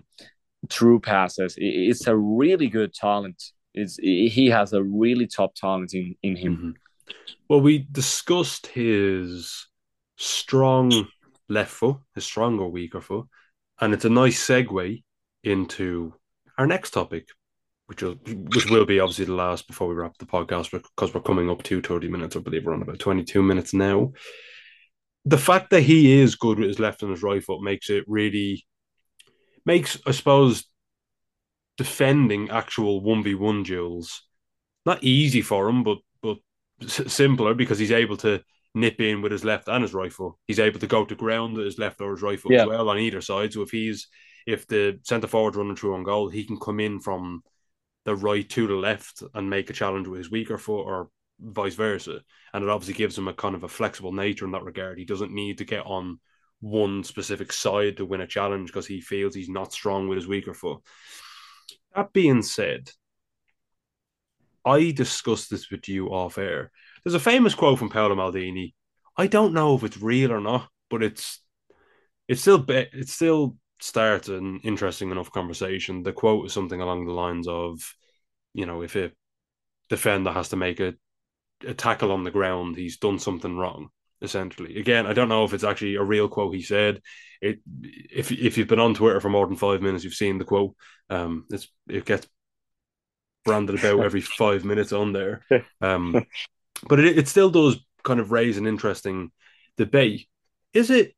true 0.68 1.00
passes. 1.00 1.54
It's 1.58 2.06
a 2.06 2.16
really 2.16 2.68
good 2.68 2.94
talent. 2.94 3.42
It's 3.74 3.96
he 3.96 4.48
has 4.48 4.72
a 4.72 4.82
really 4.82 5.26
top 5.26 5.54
talent 5.54 5.94
in 5.94 6.14
in 6.22 6.36
him. 6.36 6.56
Mhm. 6.56 6.74
Well, 7.48 7.60
we 7.60 7.86
discussed 7.90 8.66
his 8.68 9.66
strong 10.16 11.08
left 11.48 11.72
foot, 11.72 11.96
his 12.14 12.24
strong 12.24 12.58
or 12.58 12.70
weaker 12.70 13.00
foot, 13.00 13.26
and 13.80 13.92
it's 13.92 14.04
a 14.04 14.10
nice 14.10 14.44
segue 14.46 15.02
into 15.42 16.14
our 16.58 16.66
next 16.66 16.90
topic, 16.90 17.28
which 17.86 18.02
will 18.02 18.14
which 18.24 18.70
will 18.70 18.86
be 18.86 19.00
obviously 19.00 19.24
the 19.24 19.34
last 19.34 19.66
before 19.66 19.88
we 19.88 19.94
wrap 19.94 20.16
the 20.18 20.26
podcast 20.26 20.70
because 20.70 21.12
we're 21.12 21.20
coming 21.20 21.50
up 21.50 21.62
to 21.64 21.80
30 21.80 22.08
minutes. 22.08 22.36
I 22.36 22.40
believe 22.40 22.64
we're 22.64 22.74
on 22.74 22.82
about 22.82 22.98
22 22.98 23.42
minutes 23.42 23.74
now. 23.74 24.12
The 25.24 25.38
fact 25.38 25.70
that 25.70 25.82
he 25.82 26.20
is 26.20 26.34
good 26.34 26.58
with 26.58 26.68
his 26.68 26.80
left 26.80 27.02
and 27.02 27.10
his 27.10 27.22
right 27.22 27.42
foot 27.42 27.62
makes 27.62 27.90
it 27.90 28.04
really 28.06 28.66
makes, 29.64 29.98
I 30.06 30.12
suppose, 30.12 30.64
defending 31.76 32.50
actual 32.50 33.00
1v1 33.02 33.62
duels 33.62 34.22
not 34.84 35.02
easy 35.04 35.42
for 35.42 35.68
him, 35.68 35.84
but 35.84 35.98
but 36.22 36.38
simpler 36.88 37.54
because 37.54 37.78
he's 37.78 37.92
able 37.92 38.16
to 38.18 38.42
nip 38.74 39.00
in 39.00 39.22
with 39.22 39.32
his 39.32 39.44
left 39.44 39.68
and 39.68 39.82
his 39.82 39.94
right 39.94 40.12
foot. 40.12 40.34
He's 40.46 40.58
able 40.58 40.80
to 40.80 40.86
go 40.86 41.04
to 41.04 41.14
ground 41.14 41.56
with 41.56 41.66
his 41.66 41.78
left 41.78 42.00
or 42.00 42.12
his 42.12 42.22
right 42.22 42.40
foot 42.40 42.52
Yeah. 42.52 42.62
as 42.62 42.66
well 42.68 42.88
on 42.88 42.98
either 42.98 43.20
side. 43.20 43.52
So 43.52 43.62
if 43.62 43.70
he's 43.70 44.08
if 44.46 44.66
the 44.66 44.98
centre 45.04 45.28
forward's 45.28 45.56
running 45.56 45.76
through 45.76 45.94
on 45.94 46.02
goal, 46.02 46.28
he 46.28 46.44
can 46.44 46.58
come 46.58 46.80
in 46.80 46.98
from 47.00 47.42
the 48.04 48.16
right 48.16 48.48
to 48.50 48.66
the 48.66 48.74
left 48.74 49.22
and 49.34 49.48
make 49.48 49.70
a 49.70 49.72
challenge 49.72 50.08
with 50.08 50.18
his 50.18 50.30
weaker 50.30 50.58
foot 50.58 50.82
or 50.82 51.10
vice 51.38 51.74
versa. 51.76 52.20
And 52.52 52.64
it 52.64 52.70
obviously 52.70 52.94
gives 52.94 53.16
him 53.16 53.28
a 53.28 53.34
kind 53.34 53.54
of 53.54 53.62
a 53.62 53.68
flexible 53.68 54.12
nature 54.12 54.44
in 54.44 54.52
that 54.52 54.64
regard. 54.64 54.98
He 54.98 55.04
doesn't 55.04 55.32
need 55.32 55.58
to 55.58 55.64
get 55.64 55.86
on 55.86 56.18
one 56.62 57.02
specific 57.02 57.52
side 57.52 57.96
to 57.96 58.06
win 58.06 58.20
a 58.20 58.26
challenge 58.26 58.68
because 58.68 58.86
he 58.86 59.00
feels 59.00 59.34
he's 59.34 59.48
not 59.48 59.72
strong 59.72 60.08
with 60.08 60.16
his 60.16 60.28
weaker 60.28 60.54
foot. 60.54 60.80
That 61.94 62.12
being 62.12 62.42
said, 62.42 62.90
I 64.64 64.92
discussed 64.92 65.50
this 65.50 65.70
with 65.70 65.88
you 65.88 66.08
off 66.08 66.38
air. 66.38 66.70
There's 67.04 67.14
a 67.14 67.20
famous 67.20 67.54
quote 67.54 67.78
from 67.78 67.90
Paolo 67.90 68.14
Maldini. 68.14 68.74
I 69.16 69.26
don't 69.26 69.52
know 69.52 69.74
if 69.74 69.82
it's 69.82 70.00
real 70.00 70.32
or 70.32 70.40
not, 70.40 70.68
but 70.88 71.02
it's 71.02 71.40
it's 72.28 72.40
still 72.40 72.58
be, 72.58 72.86
it 72.92 73.08
still 73.08 73.56
starts 73.80 74.28
an 74.28 74.60
interesting 74.62 75.10
enough 75.10 75.32
conversation. 75.32 76.04
The 76.04 76.12
quote 76.12 76.46
is 76.46 76.52
something 76.52 76.80
along 76.80 77.06
the 77.06 77.12
lines 77.12 77.48
of, 77.48 77.80
you 78.54 78.64
know, 78.64 78.82
if 78.82 78.94
a 78.94 79.10
defender 79.88 80.30
has 80.30 80.50
to 80.50 80.56
make 80.56 80.78
a, 80.78 80.94
a 81.66 81.74
tackle 81.74 82.12
on 82.12 82.22
the 82.22 82.30
ground, 82.30 82.76
he's 82.76 82.98
done 82.98 83.18
something 83.18 83.56
wrong. 83.56 83.90
Essentially, 84.22 84.78
again, 84.78 85.06
I 85.06 85.12
don't 85.12 85.28
know 85.28 85.44
if 85.44 85.52
it's 85.52 85.64
actually 85.64 85.96
a 85.96 86.02
real 86.02 86.28
quote 86.28 86.54
he 86.54 86.62
said. 86.62 87.02
It 87.40 87.60
if 87.82 88.30
if 88.30 88.56
you've 88.56 88.68
been 88.68 88.78
on 88.78 88.94
Twitter 88.94 89.20
for 89.20 89.28
more 89.28 89.46
than 89.46 89.56
five 89.56 89.82
minutes, 89.82 90.04
you've 90.04 90.14
seen 90.14 90.38
the 90.38 90.44
quote. 90.44 90.76
Um, 91.10 91.44
it's 91.50 91.68
it 91.88 92.04
gets 92.04 92.28
branded 93.44 93.78
about 93.78 94.04
every 94.04 94.20
five 94.38 94.64
minutes 94.64 94.92
on 94.92 95.12
there. 95.12 95.44
Um, 95.80 96.24
but 96.88 97.00
it, 97.00 97.18
it 97.18 97.28
still 97.28 97.50
does 97.50 97.78
kind 98.04 98.20
of 98.20 98.30
raise 98.30 98.58
an 98.58 98.66
interesting 98.66 99.32
debate. 99.76 100.28
Is 100.72 100.90
it 100.90 101.14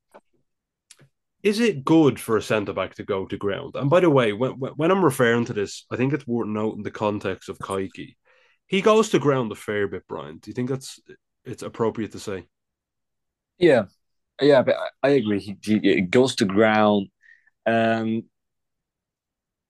is 1.43 1.61
it 1.61 1.85
good 1.85 2.19
for 2.19 2.39
a 2.39 2.43
centre 2.43 2.73
back 2.73 2.95
to 2.95 3.05
go 3.05 3.27
to 3.27 3.37
ground? 3.37 3.77
And 3.77 3.91
by 3.91 4.01
the 4.01 4.11
way, 4.11 4.33
when 4.33 4.53
when 4.53 4.91
I'm 4.91 5.05
referring 5.05 5.45
to 5.47 5.53
this, 5.53 5.85
I 5.91 5.97
think 5.97 6.13
it's 6.13 6.27
worth 6.27 6.49
noting 6.49 6.83
the 6.83 6.91
context 6.91 7.49
of 7.51 7.59
Kaiky. 7.59 8.17
He 8.67 8.81
goes 8.81 9.11
to 9.11 9.19
ground 9.19 9.53
a 9.53 9.55
fair 9.55 9.87
bit, 9.87 10.05
Brian. 10.09 10.39
Do 10.39 10.51
you 10.51 10.55
think 10.55 10.71
that's 10.71 11.01
it's 11.45 11.63
appropriate 11.63 12.13
to 12.13 12.19
say? 12.19 12.47
Yeah, 13.59 13.85
yeah, 14.41 14.63
but 14.63 14.77
I- 14.77 15.09
I 15.09 15.11
agree. 15.13 15.41
He, 15.41 15.57
he 15.65 15.77
it 15.91 16.11
goes 16.11 16.35
to 16.37 16.45
ground, 16.45 17.09
um, 17.67 18.25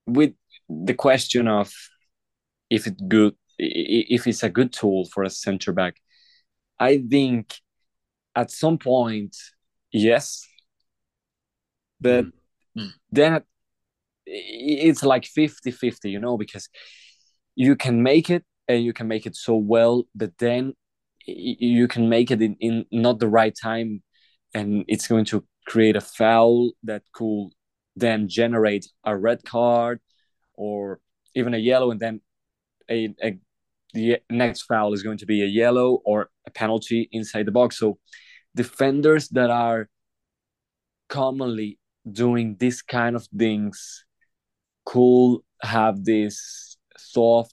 with 0.07 0.33
the 0.69 0.95
question 0.95 1.49
of 1.49 1.73
if 2.71 2.87
it's 2.87 3.01
good, 3.09 3.35
if 3.59 4.27
it's 4.27 4.43
a 4.43 4.49
good 4.51 4.73
tool 4.73 5.07
for 5.13 5.23
a 5.23 5.31
center 5.31 5.73
back. 5.73 5.97
I 6.81 6.99
think 7.11 7.55
at 8.37 8.51
some 8.51 8.79
point, 8.79 9.37
yes, 9.93 10.47
but 12.01 12.27
then 13.13 13.43
it's 14.27 15.03
like 15.05 15.27
50-50, 15.27 16.11
you 16.11 16.21
know, 16.21 16.39
because 16.39 16.69
you 17.57 17.77
can 17.77 18.03
make 18.03 18.31
it 18.31 18.45
and 18.69 18.85
you 18.85 18.93
can 18.93 19.09
make 19.09 19.27
it 19.27 19.37
so 19.37 19.57
well, 19.57 20.05
but 20.15 20.33
then 20.39 20.75
you 21.27 21.89
can 21.89 22.09
make 22.09 22.31
it 22.31 22.43
in, 22.43 22.57
in 22.61 22.85
not 22.91 23.19
the 23.19 23.29
right 23.29 23.55
time 23.61 24.03
and 24.55 24.85
it's 24.89 25.09
going 25.09 25.25
to 25.25 25.45
create 25.67 25.97
a 25.97 26.01
foul 26.01 26.73
that 26.83 27.03
could 27.13 27.49
then 27.97 28.29
generate 28.29 28.87
a 29.05 29.17
red 29.17 29.45
card 29.45 30.01
or 30.55 31.01
even 31.35 31.55
a 31.55 31.59
yellow 31.59 31.91
and 31.91 32.01
then 32.01 32.21
a, 32.91 33.15
a 33.23 33.39
the 33.95 34.19
next 34.29 34.63
foul 34.63 34.93
is 34.93 35.03
going 35.03 35.19
to 35.19 35.27
be 35.27 35.43
a 35.43 35.47
yellow 35.47 36.01
or 36.05 36.29
a 36.47 36.51
penalty 36.51 37.09
inside 37.13 37.47
the 37.47 37.53
box. 37.53 37.79
So 37.79 37.99
defenders 38.55 39.29
that 39.31 39.51
are 39.51 39.89
commonly 41.09 41.79
doing 42.11 42.57
this 42.59 42.83
kind 42.83 43.15
of 43.15 43.27
things 43.39 44.05
could 44.85 45.39
have 45.63 46.05
this 46.05 46.77
thought 47.15 47.51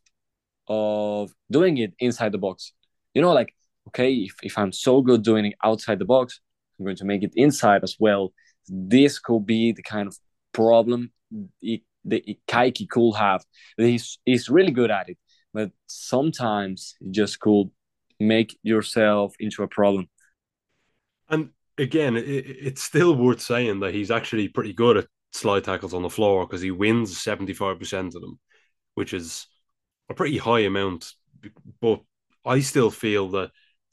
of 0.68 1.32
doing 1.52 1.78
it 1.78 1.94
inside 2.00 2.32
the 2.32 2.40
box. 2.40 2.74
You 3.14 3.22
know 3.22 3.34
like 3.34 3.54
okay 3.88 4.14
if, 4.14 4.34
if 4.44 4.58
i'm 4.58 4.72
so 4.72 5.02
good 5.02 5.24
doing 5.24 5.46
it 5.46 5.56
outside 5.64 6.00
the 6.00 6.06
box 6.06 6.40
i'm 6.80 6.86
going 6.86 6.96
to 6.96 7.06
make 7.06 7.24
it 7.24 7.34
inside 7.36 7.84
as 7.84 7.96
well. 8.00 8.34
This 8.68 9.20
could 9.20 9.46
be 9.46 9.72
the 9.72 9.84
kind 9.84 10.08
of 10.08 10.18
problem 10.54 11.12
the 11.62 11.84
Kaiky 12.48 12.90
could 12.90 13.16
have. 13.16 13.44
He's, 13.78 14.18
he's 14.26 14.50
really 14.50 14.72
good 14.72 14.92
at 14.92 15.10
it 15.10 15.18
but 15.54 15.72
sometimes 15.88 16.96
you 17.00 17.12
just 17.12 17.40
could 17.40 17.70
make 18.20 18.58
yourself 18.64 19.34
into 19.40 19.64
a 19.64 19.68
problem. 19.68 20.08
And 21.30 21.50
again, 21.78 22.16
it, 22.16 22.24
it's 22.24 22.84
still 22.84 23.16
worth 23.16 23.42
saying 23.42 23.80
that 23.82 23.94
he's 23.94 24.12
actually 24.12 24.48
pretty 24.48 24.74
good 24.74 24.98
at 24.98 25.08
slide 25.34 25.64
tackles 25.64 25.94
on 25.94 26.04
the 26.04 26.10
floor 26.10 26.46
because 26.46 26.62
he 26.62 26.72
wins 26.72 27.18
75% 27.18 28.08
of 28.08 28.14
them, 28.14 28.40
which 28.96 29.14
is 29.14 29.48
a 30.10 30.14
pretty 30.14 30.38
high 30.38 30.62
amount. 30.62 31.12
But 31.82 32.02
I 32.46 32.60
still 32.62 32.92
feel 32.92 33.30
that 33.30 33.52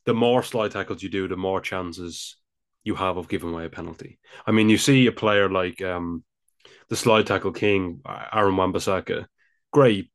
the 0.08 0.14
more 0.14 0.42
slide 0.42 0.70
tackles 0.70 1.02
you 1.02 1.10
do, 1.10 1.28
the 1.28 1.36
more 1.36 1.60
chances 1.60 2.38
you 2.82 2.94
have 2.94 3.18
of 3.18 3.28
giving 3.28 3.50
away 3.50 3.66
a 3.66 3.68
penalty. 3.68 4.18
I 4.46 4.52
mean, 4.52 4.70
you 4.70 4.78
see 4.78 5.06
a 5.06 5.12
player 5.12 5.50
like 5.50 5.82
um, 5.82 6.24
the 6.88 6.96
slide 6.96 7.26
tackle 7.26 7.52
king, 7.52 8.00
Aaron 8.32 8.56
Wan-Bissaka, 8.56 9.26
great, 9.70 10.10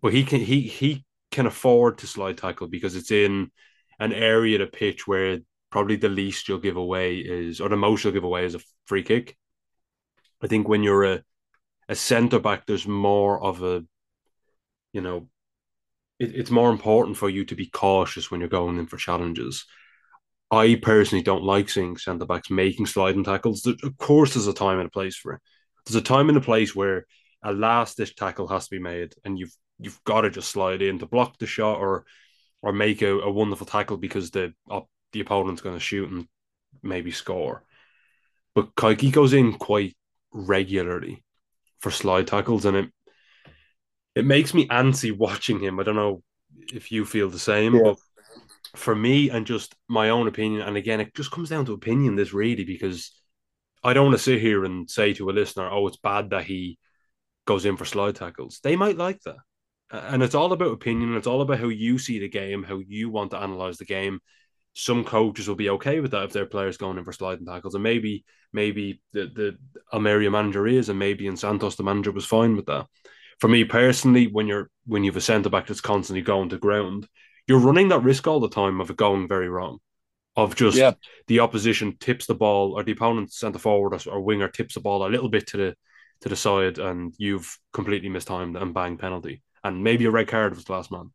but 0.00 0.12
he 0.12 0.22
can 0.22 0.40
he 0.40 0.60
he 0.60 1.04
can 1.32 1.46
afford 1.46 1.98
to 1.98 2.06
slide 2.06 2.38
tackle 2.38 2.68
because 2.68 2.94
it's 2.94 3.10
in 3.10 3.50
an 3.98 4.12
area 4.12 4.62
of 4.62 4.70
pitch 4.70 5.08
where 5.08 5.40
probably 5.70 5.96
the 5.96 6.08
least 6.08 6.48
you'll 6.48 6.58
give 6.58 6.76
away 6.76 7.16
is, 7.16 7.60
or 7.60 7.68
the 7.68 7.76
most 7.76 8.04
you'll 8.04 8.12
give 8.12 8.22
away 8.22 8.44
is 8.44 8.54
a 8.54 8.60
free 8.84 9.02
kick. 9.02 9.36
I 10.40 10.46
think 10.46 10.68
when 10.68 10.84
you're 10.84 11.02
a 11.14 11.22
a 11.88 11.96
centre 11.96 12.38
back, 12.38 12.64
there's 12.64 12.86
more 12.86 13.42
of 13.42 13.64
a, 13.64 13.84
you 14.92 15.00
know, 15.00 15.28
it, 16.18 16.34
it's 16.34 16.50
more 16.50 16.70
important 16.70 17.16
for 17.16 17.28
you 17.28 17.44
to 17.46 17.54
be 17.54 17.66
cautious 17.66 18.30
when 18.30 18.40
you're 18.40 18.48
going 18.48 18.78
in 18.78 18.86
for 18.86 18.96
challenges. 18.96 19.64
I 20.50 20.78
personally 20.80 21.24
don't 21.24 21.42
like 21.42 21.68
seeing 21.68 21.96
centre 21.96 22.24
backs 22.24 22.50
making 22.50 22.86
sliding 22.86 23.24
tackles. 23.24 23.66
Of 23.66 23.96
course, 23.98 24.34
there's 24.34 24.46
a 24.46 24.52
time 24.52 24.78
and 24.78 24.86
a 24.86 24.90
place 24.90 25.16
for 25.16 25.34
it. 25.34 25.40
There's 25.84 25.96
a 25.96 26.02
time 26.02 26.28
and 26.28 26.38
a 26.38 26.42
place 26.42 26.74
where 26.74 27.06
a 27.42 27.52
last 27.52 27.96
ditch 27.96 28.14
tackle 28.16 28.46
has 28.48 28.64
to 28.64 28.76
be 28.76 28.82
made, 28.82 29.14
and 29.24 29.38
you've 29.38 29.54
you've 29.78 30.02
got 30.04 30.22
to 30.22 30.30
just 30.30 30.50
slide 30.50 30.82
in 30.82 30.98
to 31.00 31.06
block 31.06 31.38
the 31.38 31.46
shot 31.46 31.78
or 31.78 32.04
or 32.62 32.72
make 32.72 33.02
a, 33.02 33.18
a 33.18 33.30
wonderful 33.30 33.66
tackle 33.66 33.96
because 33.96 34.30
the 34.30 34.52
uh, 34.70 34.80
the 35.12 35.20
opponent's 35.20 35.62
going 35.62 35.76
to 35.76 35.80
shoot 35.80 36.10
and 36.10 36.26
maybe 36.82 37.10
score. 37.10 37.62
But 38.54 38.74
Kaiky 38.74 39.12
goes 39.12 39.32
in 39.32 39.52
quite 39.54 39.96
regularly 40.32 41.24
for 41.80 41.90
slide 41.90 42.26
tackles, 42.26 42.64
and 42.64 42.76
it 42.76 42.90
it 44.16 44.24
makes 44.24 44.54
me 44.54 44.66
antsy 44.68 45.16
watching 45.16 45.60
him. 45.60 45.78
I 45.78 45.82
don't 45.82 45.94
know 45.94 46.22
if 46.72 46.90
you 46.90 47.04
feel 47.04 47.28
the 47.28 47.38
same, 47.38 47.74
yeah. 47.74 47.82
but 47.84 47.98
for 48.74 48.96
me 48.96 49.28
and 49.28 49.46
just 49.46 49.76
my 49.88 50.08
own 50.08 50.26
opinion, 50.26 50.62
and 50.62 50.76
again, 50.76 51.00
it 51.00 51.14
just 51.14 51.30
comes 51.30 51.50
down 51.50 51.66
to 51.66 51.74
opinion. 51.74 52.16
This 52.16 52.32
really 52.32 52.64
because 52.64 53.12
I 53.84 53.92
don't 53.92 54.06
want 54.06 54.16
to 54.16 54.22
sit 54.22 54.40
here 54.40 54.64
and 54.64 54.90
say 54.90 55.12
to 55.14 55.30
a 55.30 55.32
listener, 55.32 55.68
"Oh, 55.70 55.86
it's 55.86 55.98
bad 55.98 56.30
that 56.30 56.44
he 56.44 56.78
goes 57.46 57.66
in 57.66 57.76
for 57.76 57.84
slide 57.84 58.16
tackles." 58.16 58.60
They 58.62 58.74
might 58.74 58.96
like 58.96 59.20
that, 59.22 59.36
and 59.90 60.22
it's 60.22 60.34
all 60.34 60.52
about 60.52 60.72
opinion. 60.72 61.14
It's 61.14 61.26
all 61.26 61.42
about 61.42 61.60
how 61.60 61.68
you 61.68 61.98
see 61.98 62.18
the 62.18 62.28
game, 62.28 62.62
how 62.62 62.78
you 62.78 63.10
want 63.10 63.32
to 63.32 63.38
analyze 63.38 63.76
the 63.76 63.84
game. 63.84 64.20
Some 64.72 65.04
coaches 65.04 65.46
will 65.46 65.56
be 65.56 65.70
okay 65.70 66.00
with 66.00 66.10
that 66.12 66.24
if 66.24 66.32
their 66.32 66.46
players 66.46 66.78
going 66.78 66.96
in 66.96 67.04
for 67.04 67.12
sliding 67.12 67.46
tackles, 67.46 67.74
and 67.74 67.84
maybe 67.84 68.24
maybe 68.50 69.02
the 69.12 69.26
the 69.26 69.58
Almeria 69.92 70.30
manager 70.30 70.66
is, 70.66 70.88
and 70.88 70.98
maybe 70.98 71.26
in 71.26 71.36
Santos 71.36 71.76
the 71.76 71.82
manager 71.82 72.12
was 72.12 72.24
fine 72.24 72.56
with 72.56 72.64
that. 72.66 72.86
For 73.38 73.48
me 73.48 73.64
personally, 73.64 74.26
when 74.26 74.46
you're 74.46 74.70
when 74.86 75.04
you've 75.04 75.16
a 75.16 75.20
centre 75.20 75.50
back 75.50 75.66
that's 75.66 75.80
constantly 75.80 76.22
going 76.22 76.48
to 76.50 76.58
ground, 76.58 77.06
you're 77.46 77.58
running 77.58 77.88
that 77.88 78.02
risk 78.02 78.26
all 78.26 78.40
the 78.40 78.48
time 78.48 78.80
of 78.80 78.90
it 78.90 78.96
going 78.96 79.28
very 79.28 79.48
wrong. 79.48 79.78
Of 80.36 80.54
just 80.54 80.76
yeah. 80.76 80.92
the 81.28 81.40
opposition 81.40 81.96
tips 81.98 82.26
the 82.26 82.34
ball, 82.34 82.72
or 82.72 82.82
the 82.82 82.92
opponent 82.92 83.32
centre 83.32 83.58
forward 83.58 83.94
or, 83.94 84.12
or 84.12 84.20
winger 84.20 84.48
tips 84.48 84.74
the 84.74 84.80
ball 84.80 85.06
a 85.06 85.08
little 85.08 85.30
bit 85.30 85.46
to 85.48 85.56
the 85.56 85.76
to 86.20 86.28
the 86.28 86.36
side, 86.36 86.78
and 86.78 87.14
you've 87.18 87.58
completely 87.72 88.08
mistimed 88.08 88.56
and 88.56 88.74
bang 88.74 88.98
penalty, 88.98 89.42
and 89.64 89.82
maybe 89.82 90.04
a 90.04 90.10
red 90.10 90.28
card 90.28 90.54
was 90.54 90.64
the 90.64 90.72
last 90.72 90.90
man. 90.90 91.10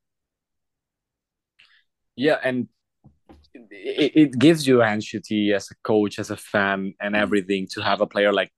Yeah, 2.15 2.37
and 2.43 2.67
it, 3.53 4.11
it 4.15 4.39
gives 4.39 4.67
you 4.67 4.81
anxiety 4.83 5.53
as 5.53 5.69
a 5.71 5.75
coach, 5.83 6.19
as 6.19 6.31
a 6.31 6.37
fan, 6.37 6.93
and 6.99 7.15
everything 7.15 7.67
to 7.71 7.81
have 7.81 8.01
a 8.01 8.07
player 8.07 8.33
like 8.33 8.51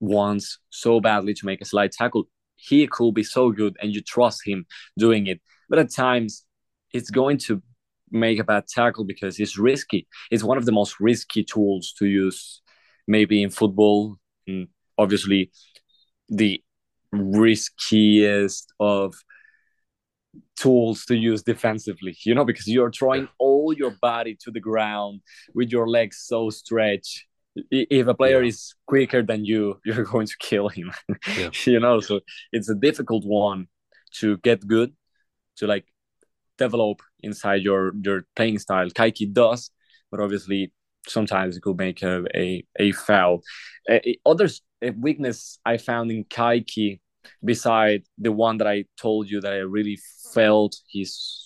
wants 0.00 0.58
so 0.70 1.00
badly 1.00 1.34
to 1.34 1.46
make 1.46 1.60
a 1.60 1.64
slide 1.64 1.92
tackle. 1.92 2.28
He 2.62 2.86
could 2.86 3.14
be 3.14 3.24
so 3.24 3.50
good, 3.50 3.76
and 3.80 3.94
you 3.94 4.00
trust 4.00 4.46
him 4.46 4.66
doing 4.96 5.26
it. 5.26 5.40
But 5.68 5.78
at 5.78 5.92
times, 5.92 6.44
it's 6.92 7.10
going 7.10 7.38
to 7.38 7.62
make 8.10 8.38
a 8.38 8.44
bad 8.44 8.68
tackle 8.68 9.04
because 9.04 9.40
it's 9.40 9.58
risky. 9.58 10.06
It's 10.30 10.44
one 10.44 10.58
of 10.58 10.66
the 10.66 10.72
most 10.72 11.00
risky 11.00 11.42
tools 11.42 11.92
to 11.98 12.06
use, 12.06 12.60
maybe 13.08 13.42
in 13.42 13.50
football. 13.50 14.16
And 14.46 14.68
obviously, 14.98 15.50
the 16.28 16.62
riskiest 17.10 18.72
of 18.78 19.14
tools 20.56 21.04
to 21.06 21.16
use 21.16 21.42
defensively, 21.42 22.16
you 22.24 22.34
know, 22.34 22.44
because 22.44 22.66
you're 22.68 22.92
throwing 22.92 23.28
all 23.38 23.72
your 23.72 23.96
body 24.00 24.36
to 24.42 24.50
the 24.50 24.60
ground 24.60 25.20
with 25.54 25.70
your 25.70 25.88
legs 25.88 26.22
so 26.26 26.50
stretched. 26.50 27.24
If 27.54 28.06
a 28.06 28.14
player 28.14 28.42
yeah. 28.42 28.48
is 28.48 28.74
quicker 28.86 29.22
than 29.22 29.44
you, 29.44 29.80
you're 29.84 30.04
going 30.04 30.26
to 30.26 30.36
kill 30.38 30.68
him, 30.68 30.92
yeah. 31.36 31.50
you 31.66 31.80
know. 31.80 32.00
So 32.00 32.20
it's 32.52 32.68
a 32.68 32.74
difficult 32.74 33.24
one 33.24 33.68
to 34.20 34.38
get 34.38 34.66
good, 34.66 34.94
to 35.56 35.66
like 35.66 35.86
develop 36.58 37.00
inside 37.20 37.62
your 37.62 37.92
your 38.02 38.24
playing 38.36 38.58
style. 38.58 38.88
Kaiky 38.88 39.32
does, 39.32 39.70
but 40.10 40.20
obviously 40.20 40.72
sometimes 41.06 41.56
it 41.56 41.62
could 41.62 41.76
make 41.76 42.02
a 42.02 42.24
a, 42.34 42.64
a 42.78 42.92
foul. 42.92 43.42
Uh, 43.90 43.98
other 44.24 44.48
weakness 44.98 45.58
I 45.64 45.76
found 45.76 46.10
in 46.10 46.24
Kaiky, 46.24 47.00
beside 47.44 48.04
the 48.18 48.32
one 48.32 48.58
that 48.58 48.66
I 48.66 48.84
told 48.96 49.30
you 49.30 49.40
that 49.40 49.52
I 49.52 49.58
really 49.58 49.98
felt 50.32 50.76
he's 50.86 51.42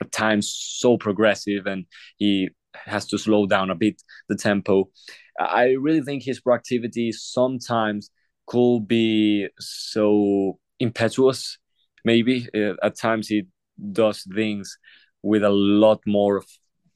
at 0.00 0.12
times 0.12 0.54
so 0.54 0.96
progressive 0.96 1.66
and 1.66 1.86
he 2.16 2.50
has 2.84 3.06
to 3.06 3.18
slow 3.18 3.46
down 3.46 3.70
a 3.70 3.74
bit 3.74 4.02
the 4.28 4.36
tempo. 4.36 4.90
I 5.38 5.72
really 5.72 6.02
think 6.02 6.22
his 6.22 6.40
proactivity 6.40 7.12
sometimes 7.12 8.10
could 8.46 8.86
be 8.86 9.48
so 9.58 10.58
impetuous. 10.78 11.58
Maybe 12.04 12.48
uh, 12.54 12.74
at 12.82 12.96
times 12.96 13.28
he 13.28 13.46
does 13.92 14.24
things 14.34 14.78
with 15.22 15.42
a 15.42 15.50
lot 15.50 16.00
more 16.06 16.36
of 16.36 16.46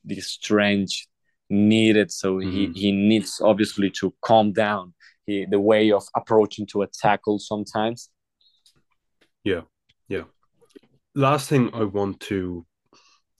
the 0.05 0.21
strength 0.21 1.07
needed. 1.49 2.11
So 2.13 2.37
mm-hmm. 2.37 2.51
he, 2.51 2.81
he 2.81 2.93
needs 2.93 3.41
obviously 3.43 3.91
to 4.01 4.15
calm 4.23 4.53
down 4.53 4.95
he, 5.27 5.47
the 5.51 5.61
way 5.61 5.91
of 5.91 6.05
approaching 6.17 6.67
to 6.67 6.83
a 6.83 6.87
tackle 6.87 7.39
sometimes. 7.39 8.09
Yeah, 9.45 9.63
yeah. 10.09 10.25
Last 11.15 11.49
thing 11.49 11.71
I 11.75 11.85
want 11.85 12.21
to 12.21 12.65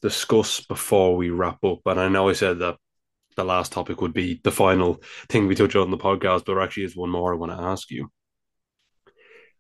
discuss 0.03 0.61
before 0.61 1.17
we 1.17 1.31
wrap 1.31 1.63
up, 1.65 1.81
and 1.87 2.01
I 2.01 2.09
know 2.09 2.29
I 2.29 2.33
said 2.33 2.59
that 2.61 2.77
the 3.37 3.45
last 3.45 3.73
topic 3.73 4.01
would 4.01 4.13
be 4.13 4.41
the 4.43 4.51
final 4.51 5.03
thing 5.29 5.47
we 5.47 5.55
touch 5.55 5.77
on 5.77 5.91
the 5.91 5.97
podcast, 5.97 6.45
but 6.45 6.47
there 6.47 6.61
actually 6.61 6.85
is 6.85 6.97
one 6.97 7.11
more 7.11 7.33
I 7.33 7.37
want 7.37 7.53
to 7.53 7.59
ask 7.59 7.91
you. 7.91 8.11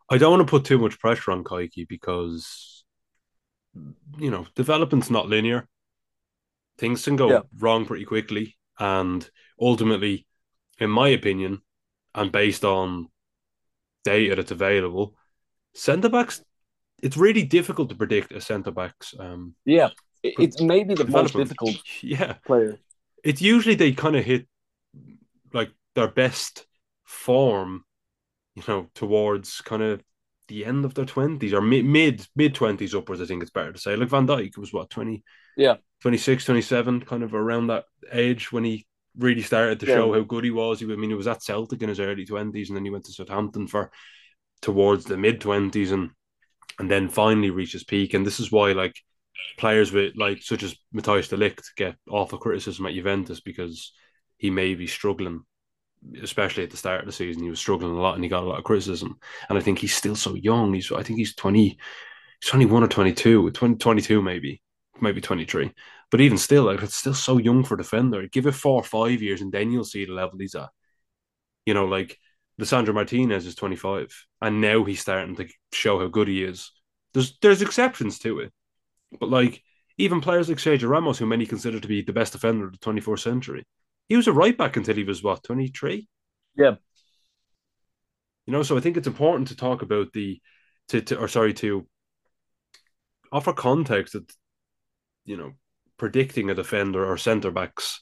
I 0.09 0.19
don't 0.19 0.33
want 0.33 0.47
to 0.47 0.51
put 0.51 0.65
too 0.65 0.79
much 0.79 0.99
pressure 0.99 1.31
on 1.31 1.45
Kaiky 1.45 1.87
because 1.89 2.85
you 4.19 4.31
know 4.31 4.47
development's 4.57 5.11
not 5.11 5.29
linear. 5.29 5.69
Things 6.79 7.05
can 7.05 7.17
go 7.17 7.31
yeah. 7.31 7.41
wrong 7.59 7.87
pretty 7.87 8.05
quickly, 8.05 8.57
and 8.79 9.29
ultimately, 9.61 10.27
in 10.79 10.91
my 10.91 11.09
opinion, 11.09 11.63
and 12.15 12.33
based 12.33 12.65
on 12.65 13.09
data 14.03 14.35
that's 14.35 14.51
available, 14.51 15.15
centre 15.75 16.09
backs, 16.09 16.43
it's 17.03 17.17
really 17.17 17.45
difficult 17.45 17.91
to 17.91 17.95
predict 17.95 18.33
a 18.33 18.41
centre 18.41 18.71
backs. 18.73 19.15
Um, 19.19 19.55
yeah, 19.65 19.91
it's 20.23 20.61
maybe 20.61 20.95
the 20.95 21.07
most 21.07 21.35
difficult. 21.35 21.77
Yeah, 22.03 22.35
player. 22.45 22.79
It's 23.23 23.43
usually 23.43 23.75
they 23.75 23.93
kind 23.93 24.17
of 24.17 24.25
hit 24.25 24.47
like 25.53 25.71
their 25.95 26.09
best 26.09 26.67
form, 27.05 27.85
you 28.55 28.63
know, 28.67 28.89
towards 28.95 29.61
kind 29.61 29.83
of 29.83 30.03
the 30.49 30.65
end 30.65 30.85
of 30.85 30.95
their 30.95 31.05
twenties 31.05 31.53
or 31.53 31.61
mid 31.61 31.85
mid 31.85 32.27
mid 32.35 32.55
twenties 32.55 32.95
upwards. 32.95 33.21
I 33.21 33.27
think 33.27 33.43
it's 33.43 33.53
better 33.53 33.73
to 33.73 33.79
say. 33.79 33.97
Like 33.97 34.09
Van 34.09 34.27
Dijk 34.27 34.57
was 34.57 34.73
what 34.73 34.91
twenty. 34.91 35.23
Yeah. 35.57 35.77
26, 36.03 36.47
27, 36.47 37.03
kind 37.03 37.23
of 37.23 37.35
around 37.35 37.67
that 37.67 37.85
age 38.11 38.51
when 38.51 38.65
he 38.65 38.87
really 39.19 39.43
started 39.43 39.81
to 39.81 39.87
yeah. 39.87 39.97
show 39.97 40.13
how 40.13 40.21
good 40.21 40.45
he 40.45 40.51
was. 40.51 40.81
He, 40.81 40.91
I 40.91 40.97
mean, 40.97 41.11
he 41.11 41.15
was 41.15 41.29
at 41.29 41.43
Celtic 41.43 41.83
in 41.83 41.89
his 41.89 42.01
early 42.01 42.25
twenties, 42.25 42.71
and 42.71 42.77
then 42.77 42.85
he 42.85 42.91
went 42.91 43.05
to 43.05 43.13
Southampton 43.13 43.67
for 43.67 43.91
towards 44.63 45.05
the 45.05 45.17
mid 45.17 45.41
twenties, 45.41 45.93
and 45.93 46.11
and 46.79 46.91
then 46.91 47.09
finally 47.09 47.51
reached 47.51 47.75
his 47.75 47.85
peak. 47.85 48.15
And 48.15 48.27
this 48.27 48.41
is 48.41 48.51
why, 48.51 48.73
like 48.73 48.97
players 49.59 49.93
with 49.93 50.17
like 50.17 50.43
such 50.43 50.63
as 50.63 50.75
Matthijs 50.95 51.29
de 51.29 51.37
Ligt 51.37 51.95
awful 52.09 52.39
criticism 52.39 52.87
at 52.87 52.95
Juventus 52.95 53.41
because 53.41 53.93
he 54.37 54.51
may 54.51 54.75
be 54.75 54.87
struggling, 54.87 55.43
especially 56.23 56.65
at 56.65 56.71
the 56.71 56.77
start 56.77 57.01
of 57.01 57.07
the 57.07 57.13
season. 57.13 57.43
He 57.43 57.51
was 57.51 57.59
struggling 57.59 57.93
a 57.93 58.01
lot, 58.01 58.15
and 58.15 58.25
he 58.25 58.31
got 58.31 58.43
a 58.43 58.47
lot 58.47 58.59
of 58.59 58.65
criticism. 58.65 59.19
And 59.49 59.59
I 59.59 59.61
think 59.61 59.79
he's 59.79 59.95
still 59.95 60.17
so 60.17 60.35
young. 60.35 60.73
He's 60.73 60.91
I 60.93 61.03
think 61.03 61.19
he's 61.19 61.35
twenty. 61.35 61.79
He's 62.41 62.51
21 62.51 62.83
or 62.83 62.89
22, 62.89 63.51
20, 63.51 63.75
22 63.77 64.23
maybe, 64.23 64.63
maybe 64.99 65.21
23. 65.21 65.75
But 66.11 66.23
even 66.23 66.39
still, 66.39 66.65
like 66.65 66.83
it's 66.83 66.97
still 66.97 67.15
so 67.15 67.37
young 67.37 67.65
for 67.65 67.77
defender. 67.77 68.27
Give 68.29 68.47
it 68.47 68.53
four 68.53 68.81
or 68.81 68.85
five 68.85 69.23
years, 69.23 69.43
and 69.43 69.53
then 69.53 69.71
you'll 69.71 69.85
see 69.85 70.07
the 70.07 70.13
level 70.13 70.39
he's 70.39 70.55
at. 70.55 70.71
You 71.67 71.75
know, 71.75 71.85
like 71.85 72.19
Lisandro 72.61 72.95
Martinez 72.95 73.47
is 73.47 73.55
25, 73.55 74.27
and 74.43 74.61
now 74.61 74.85
he's 74.85 75.01
starting 75.01 75.37
to 75.37 75.49
show 75.73 76.01
how 76.01 76.09
good 76.09 76.29
he 76.29 76.43
is. 76.43 76.73
There's 77.15 77.39
there's 77.41 77.63
exceptions 77.63 78.19
to 78.21 78.41
it, 78.41 78.53
but 79.19 79.29
like 79.29 79.63
even 79.99 80.21
players 80.21 80.49
like 80.49 80.59
Sergio 80.59 80.89
Ramos, 80.89 81.19
who 81.19 81.27
many 81.27 81.47
consider 81.47 81.81
to 81.81 81.89
be 81.89 82.03
the 82.03 82.13
best 82.13 82.33
defender 82.33 82.67
of 82.67 82.73
the 82.73 82.79
24th 82.79 83.21
century, 83.21 83.65
he 84.09 84.17
was 84.17 84.29
a 84.29 84.33
right 84.33 84.57
back 84.57 84.77
until 84.77 84.97
he 84.97 85.05
was 85.05 85.23
what 85.23 85.43
23. 85.45 86.09
Yeah. 86.57 86.77
You 88.47 88.53
know, 88.53 88.63
so 88.63 88.77
I 88.77 88.81
think 88.81 88.97
it's 88.97 89.07
important 89.07 89.49
to 89.49 89.57
talk 89.57 89.83
about 89.83 90.13
the 90.13 90.41
to, 90.89 91.01
to 91.01 91.19
or 91.19 91.29
sorry 91.29 91.55
to 91.55 91.87
offer 93.33 93.53
context 93.53 94.15
that 94.15 94.33
you 95.25 95.37
know, 95.37 95.53
predicting 95.97 96.51
a 96.51 96.55
defender 96.55 97.09
or 97.09 97.17
centre 97.17 97.51
backs 97.51 98.01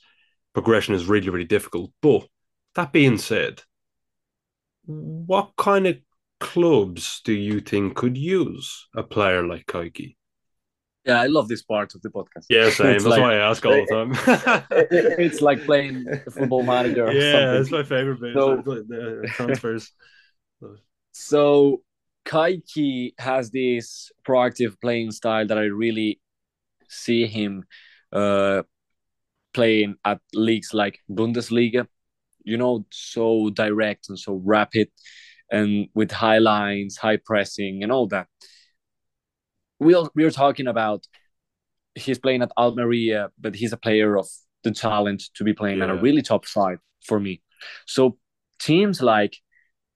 progression 0.55 0.95
is 0.95 1.07
really, 1.07 1.29
really 1.29 1.45
difficult. 1.45 1.93
But 2.01 2.27
that 2.75 2.93
being 2.93 3.19
said, 3.19 3.63
what 4.87 5.53
kind 5.57 5.87
of 5.87 5.99
clubs 6.41 7.21
do 7.25 7.33
you 7.33 7.61
think 7.61 7.97
could 7.97 8.17
use 8.17 8.89
a 8.95 9.03
player 9.03 9.47
like 9.47 9.67
Kaiky? 9.67 10.17
Yeah, 11.09 11.23
I 11.23 11.27
love 11.27 11.49
this 11.49 11.63
part 11.63 11.95
of 11.95 12.03
the 12.03 12.11
podcast. 12.11 12.45
Yeah, 12.51 12.69
same. 12.71 12.89
That's 12.89 13.05
like, 13.07 13.23
why 13.23 13.37
I 13.37 13.51
ask 13.51 13.65
all 13.65 13.73
the 13.73 13.87
time. 13.91 14.87
it's 14.91 15.41
like 15.41 15.65
playing 15.65 16.05
football 16.31 16.63
manager. 16.63 17.11
yeah, 17.13 17.53
that's 17.53 17.71
my 17.71 17.83
favorite 17.83 18.21
bit. 18.21 18.35
So, 18.35 18.57
the 18.57 19.27
transfers. 19.33 19.91
so 21.13 21.81
Kaiky 22.27 23.15
has 23.19 23.51
this 23.51 24.13
proactive 24.27 24.79
playing 24.83 25.13
style 25.13 25.47
that 25.47 25.57
I 25.57 25.63
really 25.63 26.21
see 26.89 27.27
him 27.27 27.65
uh, 28.13 28.65
playing 29.55 29.97
at 30.05 30.21
leagues 30.35 30.75
like 30.75 30.99
Bundesliga. 31.11 31.87
You 32.45 32.59
know, 32.59 32.85
so 32.91 33.49
direct 33.49 34.11
and 34.11 34.19
so 34.19 34.43
rapid, 34.45 34.89
and 35.51 35.89
with 35.95 36.11
high 36.11 36.39
lines, 36.39 36.99
high 36.99 37.17
pressing, 37.17 37.83
and 37.83 37.91
all 37.91 38.09
that. 38.09 38.27
We 39.81 39.95
are, 39.95 40.11
we 40.15 40.25
are 40.25 40.31
talking 40.31 40.67
about 40.67 41.07
he's 41.95 42.19
playing 42.19 42.43
at 42.43 42.53
Almeria, 42.57 43.31
but 43.39 43.55
he's 43.55 43.73
a 43.73 43.77
player 43.77 44.17
of 44.17 44.29
the 44.65 44.73
talent 44.73 45.25
to 45.35 45.45
be 45.45 45.53
playing 45.53 45.79
yeah. 45.79 45.85
at 45.85 45.91
a 45.91 45.95
really 45.95 46.23
top 46.23 46.47
side 46.47 46.79
for 47.05 47.21
me. 47.21 47.43
So 47.87 48.19
teams 48.59 49.01
like 49.01 49.37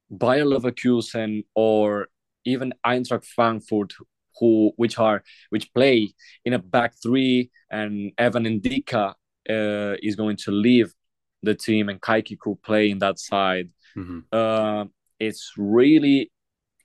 Bayer 0.09 0.45
Leverkusen 0.45 1.45
or 1.55 2.07
even 2.45 2.73
Eintracht 2.85 3.25
Frankfurt, 3.25 3.93
who 4.39 4.71
which 4.75 4.97
are 4.99 5.23
which 5.49 5.73
play 5.73 6.13
in 6.45 6.53
a 6.53 6.59
back 6.59 6.93
three, 7.01 7.51
and 7.69 8.11
Evan 8.17 8.45
Ndicka 8.45 9.13
uh, 9.49 9.95
is 10.01 10.15
going 10.15 10.37
to 10.37 10.51
leave 10.51 10.93
the 11.41 11.55
team, 11.55 11.89
and 11.89 12.01
Kaiky 12.01 12.37
could 12.39 12.61
play 12.61 12.89
in 12.89 12.99
that 12.99 13.19
side. 13.19 13.69
Mm-hmm. 13.97 14.19
Uh, 14.31 14.85
it's 15.19 15.53
really 15.57 16.31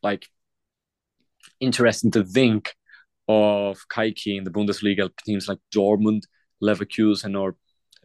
like 0.02 0.26
interesting 1.60 2.10
to 2.12 2.22
think 2.24 2.74
of 3.28 3.78
Kaiky 3.92 4.38
in 4.38 4.44
the 4.44 4.50
Bundesliga 4.50 5.10
teams 5.24 5.48
like 5.48 5.58
Dortmund, 5.74 6.22
Leverkusen, 6.62 7.38
or 7.38 7.56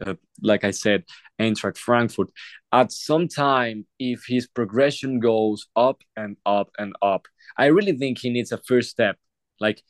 uh, 0.05 0.15
like 0.41 0.63
I 0.63 0.71
said, 0.71 1.05
Eintracht 1.39 1.77
Frankfurt. 1.77 2.29
At 2.71 2.91
some 2.91 3.27
time, 3.27 3.85
if 3.99 4.23
his 4.27 4.47
progression 4.47 5.19
goes 5.19 5.67
up 5.75 6.01
and 6.15 6.37
up 6.45 6.71
and 6.77 6.93
up, 7.01 7.27
I 7.57 7.67
really 7.67 7.97
think 7.97 8.19
he 8.19 8.29
needs 8.29 8.51
a 8.51 8.57
first 8.57 8.89
step, 8.89 9.17
like 9.59 9.81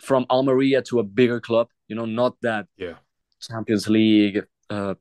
from 0.00 0.26
Almeria 0.30 0.82
to 0.82 0.98
a 0.98 1.04
bigger 1.04 1.40
club. 1.40 1.68
You 1.88 1.96
know, 1.96 2.06
not 2.06 2.36
that 2.42 2.66
yeah 2.76 2.94
Champions 3.40 3.88
League, 3.88 4.44
uh, 4.70 4.94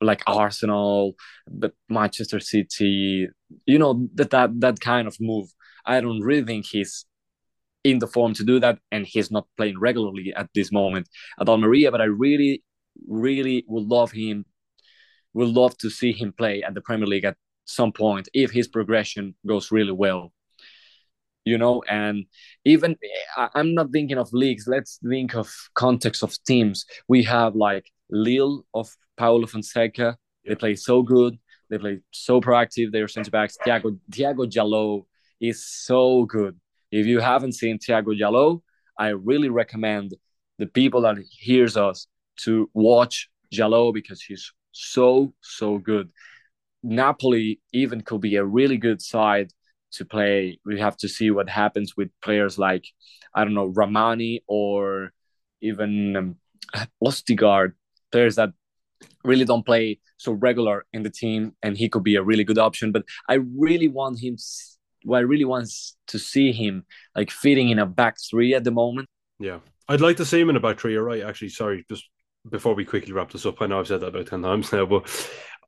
like 0.00 0.22
Arsenal, 0.26 1.14
but 1.50 1.72
Manchester 1.88 2.40
City. 2.40 3.28
You 3.66 3.78
know 3.78 4.08
that 4.14 4.30
that 4.30 4.60
that 4.60 4.80
kind 4.80 5.08
of 5.08 5.16
move. 5.20 5.48
I 5.84 6.00
don't 6.00 6.20
really 6.20 6.44
think 6.44 6.66
he's 6.66 7.04
in 7.84 7.98
the 7.98 8.06
form 8.06 8.34
to 8.34 8.44
do 8.44 8.60
that, 8.60 8.78
and 8.90 9.06
he's 9.06 9.30
not 9.30 9.46
playing 9.56 9.78
regularly 9.78 10.32
at 10.34 10.50
this 10.54 10.70
moment 10.72 11.08
at 11.40 11.48
Almeria. 11.48 11.90
But 11.90 12.00
I 12.00 12.04
really, 12.04 12.62
really 13.08 13.64
would 13.68 13.84
love 13.84 14.12
him. 14.12 14.44
Would 15.34 15.48
love 15.48 15.76
to 15.78 15.90
see 15.90 16.12
him 16.12 16.32
play 16.32 16.62
at 16.62 16.74
the 16.74 16.80
Premier 16.80 17.06
League 17.06 17.24
at 17.24 17.36
some 17.64 17.92
point 17.92 18.28
if 18.34 18.50
his 18.50 18.68
progression 18.68 19.34
goes 19.46 19.70
really 19.70 19.92
well. 19.92 20.32
You 21.44 21.56
know, 21.56 21.82
and 21.88 22.26
even 22.64 22.96
I'm 23.54 23.74
not 23.74 23.92
thinking 23.92 24.18
of 24.18 24.32
leagues. 24.32 24.66
Let's 24.66 24.98
think 25.08 25.34
of 25.34 25.50
context 25.74 26.22
of 26.22 26.36
teams. 26.44 26.84
We 27.08 27.22
have 27.24 27.54
like 27.54 27.86
Lille 28.10 28.66
of 28.74 28.94
Paulo 29.16 29.46
Fonseca. 29.46 30.18
They 30.44 30.54
play 30.54 30.74
so 30.74 31.02
good. 31.02 31.38
They 31.70 31.78
play 31.78 32.00
so 32.10 32.40
proactive. 32.40 32.92
They're 32.92 33.08
centre 33.08 33.30
backs. 33.30 33.56
Thiago 33.64 33.98
Thiago 34.10 34.50
Djaló 34.50 35.06
is 35.40 35.66
so 35.66 36.24
good 36.26 36.58
if 36.90 37.06
you 37.06 37.20
haven't 37.20 37.52
seen 37.52 37.78
Thiago 37.78 38.18
Djaló, 38.18 38.62
I 38.98 39.08
really 39.08 39.48
recommend 39.48 40.14
the 40.58 40.66
people 40.66 41.02
that 41.02 41.16
hears 41.30 41.76
us 41.76 42.06
to 42.44 42.70
watch 42.74 43.28
Djaló 43.52 43.92
because 43.92 44.22
he's 44.22 44.52
so 44.72 45.34
so 45.40 45.78
good. 45.78 46.10
Napoli 46.82 47.60
even 47.72 48.00
could 48.00 48.20
be 48.20 48.36
a 48.36 48.44
really 48.44 48.76
good 48.76 49.02
side 49.02 49.52
to 49.92 50.04
play. 50.04 50.58
We 50.64 50.78
have 50.80 50.96
to 50.98 51.08
see 51.08 51.30
what 51.30 51.48
happens 51.48 51.96
with 51.96 52.08
players 52.22 52.58
like 52.58 52.84
I 53.34 53.44
don't 53.44 53.54
know 53.54 53.70
Rrahmani 53.70 54.40
or 54.46 55.12
even 55.60 56.16
um, 56.16 56.36
Østigård, 57.02 57.72
players 58.12 58.36
that 58.36 58.50
really 59.24 59.44
don't 59.44 59.64
play 59.64 60.00
so 60.16 60.32
regular 60.32 60.86
in 60.92 61.02
the 61.02 61.10
team, 61.10 61.54
and 61.62 61.76
he 61.76 61.88
could 61.88 62.02
be 62.02 62.16
a 62.16 62.22
really 62.22 62.44
good 62.44 62.58
option. 62.58 62.92
But 62.92 63.04
I 63.28 63.38
really 63.56 63.88
want 63.88 64.20
him 64.20 64.36
what 65.04 65.18
I 65.18 65.20
really 65.20 65.44
want 65.44 65.70
to 66.08 66.18
see 66.18 66.52
him 66.52 66.84
like 67.14 67.30
fitting 67.30 67.70
in 67.70 67.78
a 67.78 67.86
back 67.86 68.16
three 68.30 68.54
at 68.54 68.64
the 68.64 68.70
moment. 68.70 69.08
Yeah, 69.38 69.60
I'd 69.88 70.00
like 70.00 70.16
to 70.18 70.24
see 70.24 70.40
him 70.40 70.50
in 70.50 70.56
a 70.56 70.60
back 70.60 70.78
three. 70.78 70.92
You're 70.92 71.04
right. 71.04 71.22
Actually, 71.22 71.50
sorry, 71.50 71.84
just 71.88 72.04
before 72.48 72.74
we 72.74 72.84
quickly 72.84 73.12
wrap 73.12 73.30
this 73.30 73.46
up, 73.46 73.60
I 73.60 73.66
know 73.66 73.80
I've 73.80 73.86
said 73.86 74.00
that 74.00 74.08
about 74.08 74.26
ten 74.26 74.42
times 74.42 74.72
now, 74.72 74.86
but 74.86 75.08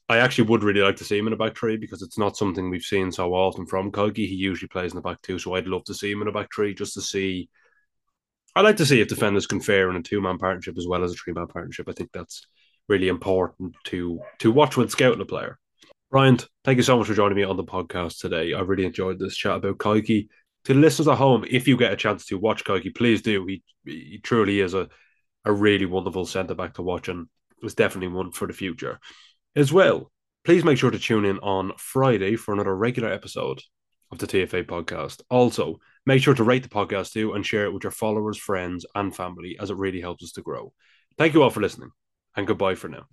I 0.08 0.18
actually 0.18 0.48
would 0.48 0.62
really 0.62 0.80
like 0.80 0.96
to 0.96 1.04
see 1.04 1.18
him 1.18 1.26
in 1.26 1.32
a 1.32 1.36
back 1.36 1.56
three 1.56 1.76
because 1.76 2.02
it's 2.02 2.18
not 2.18 2.36
something 2.36 2.68
we've 2.68 2.82
seen 2.82 3.10
so 3.12 3.32
often 3.34 3.66
from 3.66 3.92
Kaiky. 3.92 4.28
He 4.28 4.34
usually 4.34 4.68
plays 4.68 4.92
in 4.92 4.96
the 4.96 5.02
back 5.02 5.22
two, 5.22 5.38
so 5.38 5.54
I'd 5.54 5.66
love 5.66 5.84
to 5.84 5.94
see 5.94 6.10
him 6.10 6.22
in 6.22 6.28
a 6.28 6.32
back 6.32 6.48
three 6.54 6.74
just 6.74 6.94
to 6.94 7.00
see. 7.00 7.48
I'd 8.54 8.62
like 8.62 8.76
to 8.76 8.86
see 8.86 9.00
if 9.00 9.08
defenders 9.08 9.46
can 9.46 9.60
fare 9.60 9.88
in 9.88 9.96
a 9.96 10.02
two 10.02 10.20
man 10.20 10.36
partnership 10.38 10.76
as 10.76 10.86
well 10.86 11.04
as 11.04 11.12
a 11.12 11.14
three 11.14 11.32
man 11.32 11.46
partnership. 11.46 11.88
I 11.88 11.92
think 11.92 12.10
that's 12.12 12.46
really 12.88 13.08
important 13.08 13.74
to 13.84 14.20
to 14.40 14.52
watch 14.52 14.76
when 14.76 14.88
scouting 14.88 15.20
a 15.20 15.24
player. 15.26 15.58
Ryan, 16.12 16.38
thank 16.62 16.76
you 16.76 16.82
so 16.82 16.98
much 16.98 17.06
for 17.06 17.14
joining 17.14 17.38
me 17.38 17.42
on 17.42 17.56
the 17.56 17.64
podcast 17.64 18.20
today. 18.20 18.52
I 18.52 18.60
really 18.60 18.84
enjoyed 18.84 19.18
this 19.18 19.34
chat 19.34 19.56
about 19.56 19.78
Kaiky. 19.78 20.28
To 20.64 20.74
the 20.74 20.78
listeners 20.78 21.08
at 21.08 21.16
home, 21.16 21.46
if 21.48 21.66
you 21.66 21.78
get 21.78 21.90
a 21.90 21.96
chance 21.96 22.26
to 22.26 22.36
watch 22.36 22.64
Kaiky, 22.64 22.94
please 22.94 23.22
do. 23.22 23.46
He, 23.46 23.62
he 23.86 24.20
truly 24.22 24.60
is 24.60 24.74
a, 24.74 24.90
a 25.46 25.52
really 25.52 25.86
wonderful 25.86 26.26
centre 26.26 26.54
back 26.54 26.74
to 26.74 26.82
watch 26.82 27.08
and 27.08 27.28
is 27.62 27.74
definitely 27.74 28.14
one 28.14 28.30
for 28.30 28.46
the 28.46 28.52
future. 28.52 29.00
As 29.56 29.72
well, 29.72 30.12
please 30.44 30.64
make 30.64 30.76
sure 30.76 30.90
to 30.90 30.98
tune 30.98 31.24
in 31.24 31.38
on 31.38 31.72
Friday 31.78 32.36
for 32.36 32.52
another 32.52 32.76
regular 32.76 33.10
episode 33.10 33.62
of 34.10 34.18
the 34.18 34.26
TFA 34.26 34.64
podcast. 34.64 35.22
Also, 35.30 35.78
make 36.04 36.22
sure 36.22 36.34
to 36.34 36.44
rate 36.44 36.62
the 36.62 36.68
podcast 36.68 37.12
too 37.12 37.32
and 37.32 37.46
share 37.46 37.64
it 37.64 37.72
with 37.72 37.84
your 37.84 37.90
followers, 37.90 38.36
friends, 38.36 38.84
and 38.94 39.16
family 39.16 39.56
as 39.58 39.70
it 39.70 39.78
really 39.78 40.02
helps 40.02 40.24
us 40.24 40.32
to 40.32 40.42
grow. 40.42 40.74
Thank 41.16 41.32
you 41.32 41.42
all 41.42 41.48
for 41.48 41.62
listening 41.62 41.90
and 42.36 42.46
goodbye 42.46 42.74
for 42.74 42.88
now. 42.88 43.06